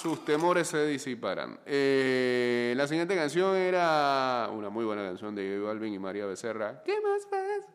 Sus 0.00 0.24
temores 0.24 0.68
se 0.68 0.86
disiparán. 0.86 1.58
Eh, 1.66 2.72
la 2.76 2.86
siguiente 2.86 3.16
canción 3.16 3.56
era 3.56 4.48
una 4.52 4.70
muy 4.70 4.84
buena 4.84 5.02
canción 5.02 5.34
de 5.34 5.56
J 5.56 5.66
Balvin 5.66 5.92
y 5.92 5.98
María 5.98 6.24
Becerra. 6.24 6.84
¿Qué 6.84 7.00
más 7.00 7.28
ves? 7.28 7.66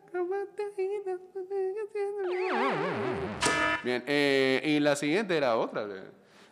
Bien, 3.82 4.02
eh, 4.06 4.62
y 4.64 4.80
la 4.80 4.96
siguiente 4.96 5.36
era 5.36 5.58
otra 5.58 5.86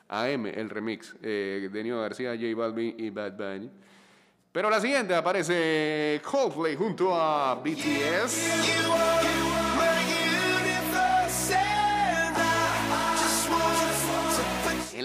AM, 0.08 0.44
el 0.44 0.68
remix 0.68 1.16
eh, 1.22 1.70
de 1.72 1.82
Nio 1.82 2.02
García, 2.02 2.34
J 2.38 2.54
Balvin 2.54 2.94
y 2.98 3.08
Bad 3.08 3.32
Bunny. 3.32 3.70
Pero 4.52 4.68
la 4.68 4.78
siguiente 4.78 5.14
aparece 5.14 6.20
Coldplay 6.22 6.76
junto 6.76 7.14
a 7.14 7.54
BTS. 7.54 9.51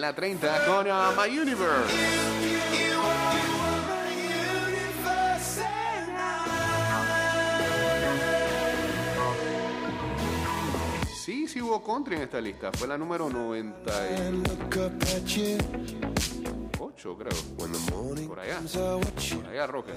La 0.07 0.13
30 0.13 0.65
con 0.65 0.87
uh, 0.87 1.21
My 1.21 1.37
Universe. 1.37 1.93
Sí, 11.25 11.47
sí 11.47 11.61
hubo 11.61 11.83
country 11.83 12.15
en 12.15 12.21
esta 12.21 12.39
lista. 12.39 12.71
Fue 12.71 12.87
la 12.87 12.97
número 12.97 13.29
98, 13.29 14.31
Look 14.31 14.77
up 14.77 15.03
at 15.03 15.25
you 15.25 15.57
creo. 17.17 17.31
Por 17.57 18.39
allá. 18.39 18.59
Por 18.61 19.47
allá, 19.49 19.67
Roque. 19.67 19.93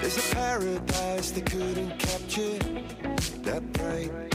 There's 0.00 0.18
a 0.18 0.34
paradise 0.34 1.30
they 1.30 1.42
couldn't 1.42 1.96
capture. 1.98 2.58
That 3.44 3.62
bright 3.72 4.34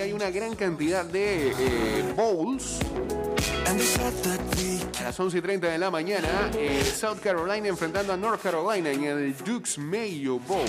hay 0.00 0.12
una 0.12 0.30
gran 0.30 0.54
cantidad 0.54 1.04
de 1.04 1.50
eh, 1.50 2.12
bowls. 2.16 2.78
A 4.98 5.02
las 5.02 5.18
11 5.18 5.38
y 5.38 5.40
30 5.40 5.68
de 5.68 5.78
la 5.78 5.90
mañana, 5.90 6.50
eh, 6.54 6.84
South 6.84 7.18
Carolina 7.22 7.68
enfrentando 7.68 8.12
a 8.12 8.16
North 8.16 8.42
Carolina 8.42 8.90
en 8.90 9.04
el 9.04 9.36
Dukes 9.36 9.78
Mayo 9.78 10.38
Bowl. 10.38 10.64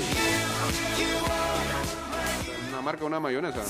Una 2.70 2.82
marca, 2.82 3.06
una 3.06 3.20
mayonesa. 3.20 3.64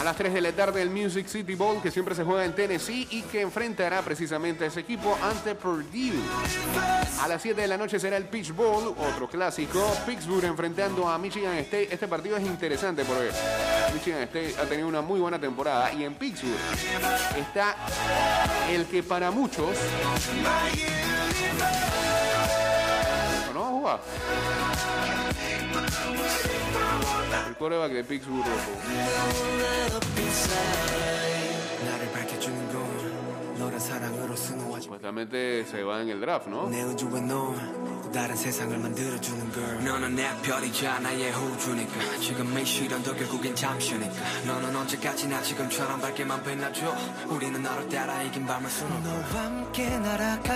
A 0.00 0.02
las 0.02 0.16
3 0.16 0.32
de 0.32 0.40
la 0.40 0.52
tarde, 0.52 0.80
el 0.80 0.88
Music 0.88 1.26
City 1.26 1.54
Bowl, 1.54 1.82
que 1.82 1.90
siempre 1.90 2.14
se 2.14 2.24
juega 2.24 2.46
en 2.46 2.54
Tennessee 2.54 3.06
y 3.10 3.20
que 3.20 3.42
enfrentará 3.42 4.00
precisamente 4.00 4.64
a 4.64 4.68
ese 4.68 4.80
equipo 4.80 5.14
ante 5.22 5.54
Purdue. 5.54 6.14
A 7.20 7.28
las 7.28 7.42
7 7.42 7.60
de 7.60 7.68
la 7.68 7.76
noche 7.76 8.00
será 8.00 8.16
el 8.16 8.24
Peach 8.24 8.50
Bowl, 8.52 8.94
otro 8.96 9.28
clásico. 9.28 9.94
Pittsburgh 10.06 10.44
enfrentando 10.46 11.06
a 11.06 11.18
Michigan 11.18 11.54
State. 11.58 11.92
Este 11.92 12.08
partido 12.08 12.38
es 12.38 12.46
interesante 12.46 13.04
porque 13.04 13.30
Michigan 13.92 14.22
State 14.22 14.54
ha 14.58 14.64
tenido 14.64 14.88
una 14.88 15.02
muy 15.02 15.20
buena 15.20 15.38
temporada. 15.38 15.92
Y 15.92 16.02
en 16.04 16.14
Pittsburgh 16.14 16.56
está 17.38 17.76
el 18.70 18.86
que 18.86 19.02
para 19.02 19.30
muchos. 19.30 19.76
მოვა? 23.80 23.94
ეკორევა 27.50 27.86
გეპიკს 27.94 28.26
ურულობო. 28.28 28.72
Not 31.86 32.02
a 32.04 32.08
package 32.14 32.48
in 32.50 32.56
Supuestamente 34.81 35.65
se 35.65 35.83
va 35.83 36.01
en 36.01 36.09
el 36.09 36.19
draft, 36.19 36.47
¿no? 36.47 36.67
내 36.69 36.83
우주에 36.83 37.21
넌또 37.21 38.11
다른 38.11 38.35
세상을 38.35 38.77
만들어주는 38.77 39.51
걸 39.51 39.83
너는 39.83 40.15
내 40.15 40.29
별이자 40.43 40.99
나의 40.99 41.31
호주니까 41.31 42.17
지금의 42.19 42.65
시련도 42.65 43.15
결국엔 43.15 43.55
잠시니까 43.55 44.13
너는 44.45 44.75
언제까지나 44.75 45.41
지금처럼 45.41 45.99
밝게만 46.01 46.43
빛나줘 46.43 46.93
우리는 47.27 47.61
너를 47.61 47.89
따라 47.89 48.21
이긴 48.23 48.45
밤을 48.45 48.69
수놓고 48.69 48.99
너와 49.07 49.43
함께 49.45 49.97
날아가 49.99 50.53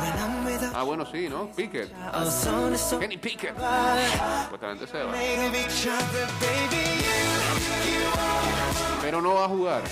When 0.00 0.16
I'm 0.18 0.46
with 0.46 0.70
Ah, 0.74 0.84
bueno, 0.84 1.04
sí, 1.04 1.28
¿no? 1.28 1.50
Pickett. 1.56 1.92
어서 2.12 2.68
내 2.70 2.76
손 2.76 3.00
Kenny 3.00 3.16
Pickett. 3.16 3.54
Supuestamente 3.56 4.86
se 4.86 4.98
va. 5.02 5.10
Made 5.12 5.46
of 5.48 5.54
each 5.56 5.88
other, 5.88 6.26
baby 6.40 6.84
You, 7.00 8.00
you 8.00 8.06
are 8.06 9.00
Pero 9.02 9.20
no 9.20 9.34
va 9.34 9.44
a 9.44 9.48
jugar. 9.48 9.82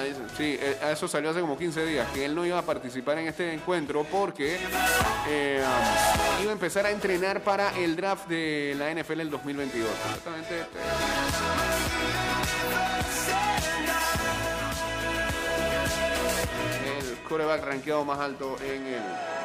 Ah, 0.00 0.04
sí, 0.36 0.56
eh, 0.58 0.78
eso 0.92 1.06
salió 1.06 1.30
hace 1.30 1.40
como 1.40 1.58
15 1.58 1.84
días, 1.84 2.08
que 2.12 2.24
él 2.24 2.34
no 2.34 2.46
iba 2.46 2.58
a 2.58 2.62
participar 2.62 3.18
en 3.18 3.28
este 3.28 3.52
encuentro 3.52 4.04
porque 4.04 4.58
eh, 5.28 5.62
iba 6.42 6.50
a 6.50 6.52
empezar 6.52 6.86
a 6.86 6.90
entrenar 6.90 7.42
para 7.42 7.76
el 7.76 7.96
draft 7.96 8.28
de 8.28 8.74
la 8.78 8.90
NFL 8.94 9.20
el 9.20 9.30
2022. 9.30 9.90
Exactamente. 9.90 10.60
este, 16.70 17.10
el 17.10 17.18
coreback 17.28 17.62
rankeado 17.64 18.04
más 18.04 18.18
alto 18.18 18.56
en 18.62 18.86
el 18.86 19.02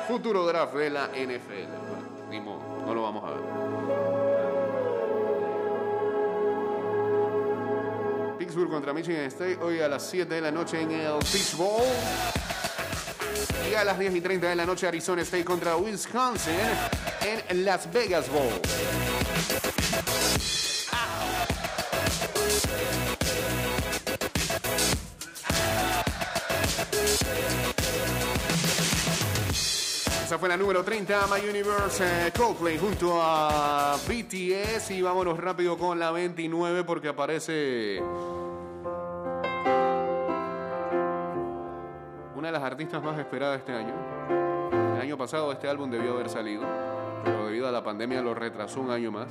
futuro 0.08 0.46
draft 0.46 0.74
de 0.76 0.89
la 0.89 1.08
NFL. 1.08 2.06
Bueno, 2.28 2.60
no 2.86 2.94
lo 2.94 3.02
vamos 3.02 3.24
a 3.24 3.32
ver. 3.32 3.64
Pittsburgh 8.56 8.72
contra 8.72 8.94
Michigan 8.94 9.26
State 9.26 9.58
hoy 9.62 9.82
a 9.82 9.89
las 9.89 10.10
7 10.10 10.34
de 10.34 10.39
la 10.39 10.50
noche 10.50 10.80
en 10.80 10.89
el 10.89 11.20
Peach 11.20 11.58
Bowl. 11.58 11.84
Y 13.70 13.74
a 13.74 13.84
las 13.84 14.00
10 14.00 14.15
y 14.15 14.22
30 14.22 14.48
de 14.48 14.56
la 14.56 14.65
noche 14.65 14.88
Arizona 14.88 15.24
State 15.24 15.44
contra 15.44 15.76
Wisconsin 15.76 16.56
en 17.50 17.65
Las 17.65 17.91
Vegas 17.91 18.30
Bowl. 18.32 18.62
Esa 30.26 30.40
fue 30.40 30.50
la 30.50 30.58
número 30.58 30.84
30, 30.84 31.28
My 31.28 31.48
Universe 31.48 32.04
eh, 32.04 32.32
Coldplay 32.36 32.80
junto 32.80 33.22
a 33.22 33.96
BTS. 34.08 34.90
Y 34.90 35.04
vámonos 35.04 35.38
rápido 35.38 35.78
con 35.78 36.00
la 36.00 36.10
29 36.10 36.84
porque 36.84 37.10
aparece 37.10 38.02
una 42.36 42.48
de 42.48 42.52
las 42.52 42.64
artistas 42.64 43.04
más 43.04 43.20
esperadas 43.20 43.60
este 43.60 43.74
año. 43.74 43.94
El 44.96 45.02
año 45.02 45.16
pasado 45.16 45.52
este 45.52 45.70
álbum 45.70 45.92
debió 45.92 46.14
haber 46.14 46.28
salido, 46.28 46.64
pero 47.24 47.46
debido 47.46 47.68
a 47.68 47.72
la 47.72 47.84
pandemia 47.84 48.24
lo 48.24 48.34
retrasó 48.34 48.82
un 48.82 48.90
año 48.90 49.12
más. 49.12 49.28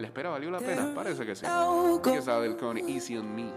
¿La 0.00 0.06
espera 0.06 0.30
valió 0.30 0.50
la 0.50 0.60
pena? 0.60 0.92
Parece 0.94 1.26
que 1.26 1.34
sí. 1.36 1.44
Empieza 1.46 2.36
Adele 2.36 2.56
con 2.56 2.78
Easy 2.78 3.18
on 3.18 3.34
Me. 3.34 3.50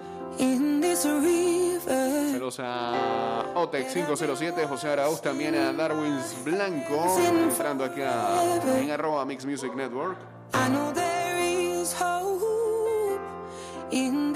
Saludos 2.34 2.60
a 2.60 3.46
Otex 3.56 3.94
507, 3.94 4.68
José 4.68 4.90
Arauz, 4.90 5.22
también 5.22 5.56
a 5.56 5.72
Darwins 5.72 6.36
Blanco, 6.44 7.18
entrando 7.20 7.86
acá 7.86 8.44
en 8.78 8.92
arroba 8.92 9.24
Mix 9.26 9.46
Music 9.46 9.74
Network. 9.74 10.18
I 10.54 10.70
know 10.70 10.92
there 10.92 11.40
is 11.40 11.94
hope 11.94 12.44
in 13.92 14.33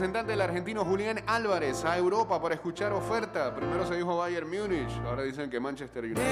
representante 0.00 0.32
del 0.32 0.40
argentino 0.40 0.82
Julián 0.82 1.20
Álvarez 1.26 1.84
a 1.84 1.98
Europa 1.98 2.40
para 2.40 2.54
escuchar 2.54 2.90
oferta. 2.90 3.54
Primero 3.54 3.86
se 3.86 3.96
dijo 3.96 4.16
Bayern 4.16 4.48
Múnich, 4.48 4.90
ahora 5.04 5.24
dicen 5.24 5.50
que 5.50 5.60
Manchester 5.60 6.04
United. 6.04 6.22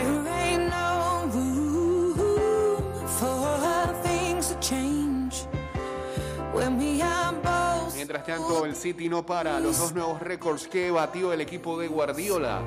Mientras 7.95 8.25
tanto, 8.25 8.65
el 8.65 8.75
City 8.75 9.11
no 9.11 9.27
para. 9.27 9.61
Los 9.61 9.77
dos 9.77 9.93
nuevos 9.93 10.23
récords 10.23 10.67
que 10.67 10.91
batió 10.91 11.35
el 11.35 11.43
equipo 11.43 11.79
de 11.79 11.89
Guardiola. 11.89 12.63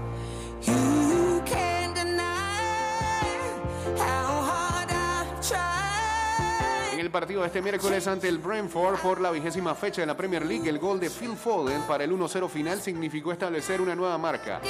El 7.12 7.20
partido 7.20 7.42
de 7.42 7.48
este 7.48 7.62
miércoles 7.62 8.08
ante 8.08 8.30
el 8.30 8.38
Brentford 8.38 8.98
por 9.02 9.20
la 9.20 9.32
vigésima 9.32 9.76
fecha 9.76 10.00
de 10.00 10.08
la 10.08 10.16
Premier 10.16 10.46
League, 10.46 10.70
el 10.70 10.80
gol 10.80 10.98
de 10.98 11.10
Phil 11.10 11.36
Foden 11.36 11.82
para 11.82 12.06
el 12.06 12.12
1-0 12.14 12.48
final 12.48 12.80
significó 12.80 13.34
establecer 13.34 13.82
una 13.82 13.96
nueva 13.96 14.18
marca, 14.18 14.62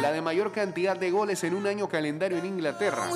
la 0.00 0.10
de 0.10 0.22
mayor 0.22 0.50
cantidad 0.50 0.96
de 0.96 1.10
goles 1.10 1.44
en 1.44 1.54
un 1.54 1.66
año 1.66 1.86
calendario 1.86 2.38
en 2.38 2.46
Inglaterra. 2.46 3.06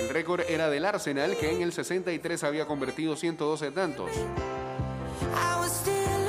El 0.00 0.10
récord 0.10 0.42
era 0.48 0.70
del 0.70 0.84
Arsenal, 0.84 1.36
que 1.38 1.50
en 1.50 1.60
el 1.60 1.72
63 1.72 2.44
había 2.44 2.66
convertido 2.66 3.16
112 3.16 3.72
tantos. 3.72 4.12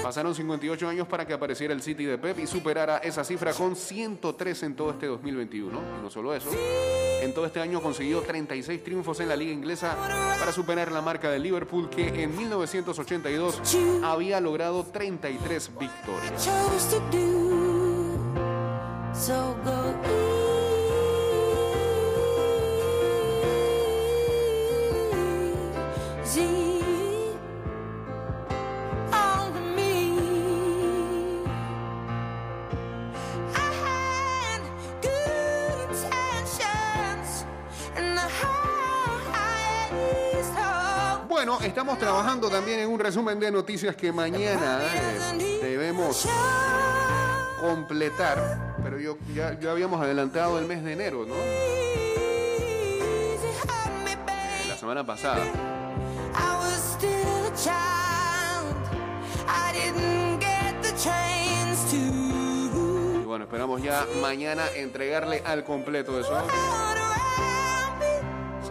Pasaron 0.04 0.34
58 0.34 0.88
años 0.88 1.08
para 1.08 1.26
que 1.26 1.34
apareciera 1.34 1.74
el 1.74 1.82
City 1.82 2.06
de 2.06 2.18
Pep 2.18 2.40
y 2.40 2.48
superara 2.48 2.98
esa 3.00 3.24
cifra 3.24 3.54
con 3.54 3.76
103 3.76 4.64
en 4.64 4.76
todo 4.76 4.92
este 4.92 5.08
2021. 5.08 5.80
Y 6.00 6.02
no 6.02 6.10
solo 6.10 6.34
eso, 6.34 6.50
en 7.22 7.34
todo 7.34 7.46
este 7.46 7.60
año 7.60 7.82
consiguió 7.82 8.22
36 8.22 8.84
triunfos 8.84 9.20
en 9.20 9.30
la 9.30 9.36
liga 9.36 9.52
inglesa 9.52 9.96
para 10.40 10.52
superar 10.52 10.92
la 10.92 11.02
marca 11.02 11.30
de 11.30 11.40
Liverpool 11.40 11.90
que 11.90 12.24
en 12.24 12.36
1982 12.36 13.62
había 14.04 14.40
logrado 14.40 14.84
33 14.84 15.72
victorias. 15.78 16.50
Trabajando 42.00 42.50
también 42.50 42.80
en 42.80 42.90
un 42.90 43.00
resumen 43.00 43.40
de 43.40 43.52
noticias 43.52 43.96
que 43.96 44.12
mañana 44.12 44.80
eh, 44.82 45.60
debemos 45.62 46.28
completar. 47.60 48.76
Pero 48.82 48.98
yo 49.00 49.18
ya, 49.36 49.60
ya 49.60 49.72
habíamos 49.72 50.02
adelantado 50.02 50.58
el 50.58 50.66
mes 50.66 50.84
de 50.84 50.94
enero, 50.94 51.26
¿no? 51.26 51.36
La 54.68 54.78
semana 54.78 55.06
pasada. 55.06 55.44
Y 61.92 63.26
bueno, 63.26 63.44
esperamos 63.44 63.82
ya 63.82 64.06
mañana 64.22 64.64
entregarle 64.76 65.44
al 65.46 65.64
completo 65.66 66.20
eso. 66.20 66.32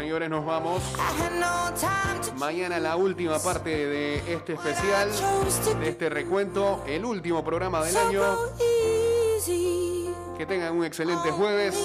Señores, 0.09 0.31
nos 0.31 0.47
vamos. 0.47 0.83
Mañana 2.39 2.81
la 2.81 2.97
última 2.97 3.39
parte 3.41 3.69
de 3.69 4.33
este 4.33 4.55
especial, 4.55 5.11
de 5.81 5.89
este 5.91 6.09
recuento, 6.09 6.83
el 6.87 7.05
último 7.05 7.45
programa 7.45 7.85
del 7.85 7.95
año. 7.95 8.23
Que 10.39 10.47
tengan 10.47 10.79
un 10.79 10.87
excelente 10.87 11.31
jueves. 11.31 11.79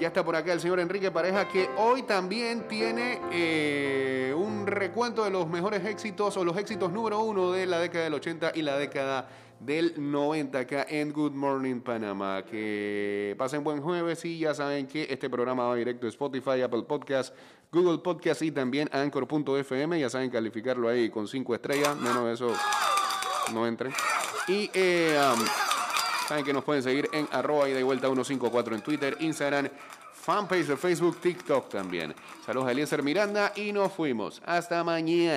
Ya 0.00 0.08
está 0.08 0.24
por 0.24 0.34
acá 0.34 0.52
el 0.52 0.60
señor 0.60 0.80
Enrique 0.80 1.12
Pareja, 1.12 1.46
que 1.46 1.70
hoy 1.76 2.02
también 2.02 2.66
tiene 2.66 3.20
eh, 3.30 4.34
un 4.36 4.66
recuento 4.66 5.22
de 5.22 5.30
los 5.30 5.48
mejores 5.48 5.84
éxitos 5.84 6.36
o 6.36 6.44
los 6.44 6.56
éxitos 6.56 6.90
número 6.90 7.20
uno 7.20 7.52
de 7.52 7.66
la 7.66 7.78
década 7.78 8.02
del 8.02 8.14
80 8.14 8.52
y 8.56 8.62
la 8.62 8.76
década 8.76 9.28
del 9.60 9.94
90 9.96 10.58
acá 10.58 10.86
en 10.88 11.12
Good 11.12 11.32
Morning 11.32 11.80
Panamá. 11.80 12.44
Que 12.44 13.34
pasen 13.38 13.64
buen 13.64 13.80
jueves 13.80 14.24
y 14.24 14.38
ya 14.38 14.54
saben 14.54 14.86
que 14.86 15.06
este 15.10 15.28
programa 15.28 15.66
va 15.66 15.74
directo 15.74 16.06
a 16.06 16.10
Spotify, 16.10 16.62
Apple 16.62 16.82
Podcast, 16.82 17.34
Google 17.70 17.98
Podcast 17.98 18.42
y 18.42 18.50
también 18.50 18.88
Anchor.fm. 18.92 20.00
Ya 20.00 20.10
saben 20.10 20.30
calificarlo 20.30 20.88
ahí 20.88 21.10
con 21.10 21.28
cinco 21.28 21.54
estrellas, 21.54 21.96
menos 21.96 22.24
de 22.24 22.32
eso 22.32 22.52
no 23.52 23.66
entren. 23.66 23.92
Y 24.46 24.70
eh, 24.72 25.18
um, 25.18 25.44
saben 26.26 26.44
que 26.44 26.52
nos 26.52 26.64
pueden 26.64 26.82
seguir 26.82 27.08
en 27.12 27.28
arroba 27.32 27.68
y 27.68 27.72
de 27.72 27.82
vuelta 27.82 28.06
154 28.06 28.74
en 28.74 28.82
Twitter, 28.82 29.16
Instagram, 29.20 29.68
fanpage 30.12 30.66
de 30.66 30.76
Facebook, 30.76 31.18
TikTok 31.20 31.68
también. 31.68 32.14
Saludos 32.44 32.68
a 32.68 32.72
Eliezer 32.72 33.02
Miranda 33.02 33.52
y 33.56 33.72
nos 33.72 33.92
fuimos. 33.92 34.42
Hasta 34.44 34.82
mañana. 34.84 35.36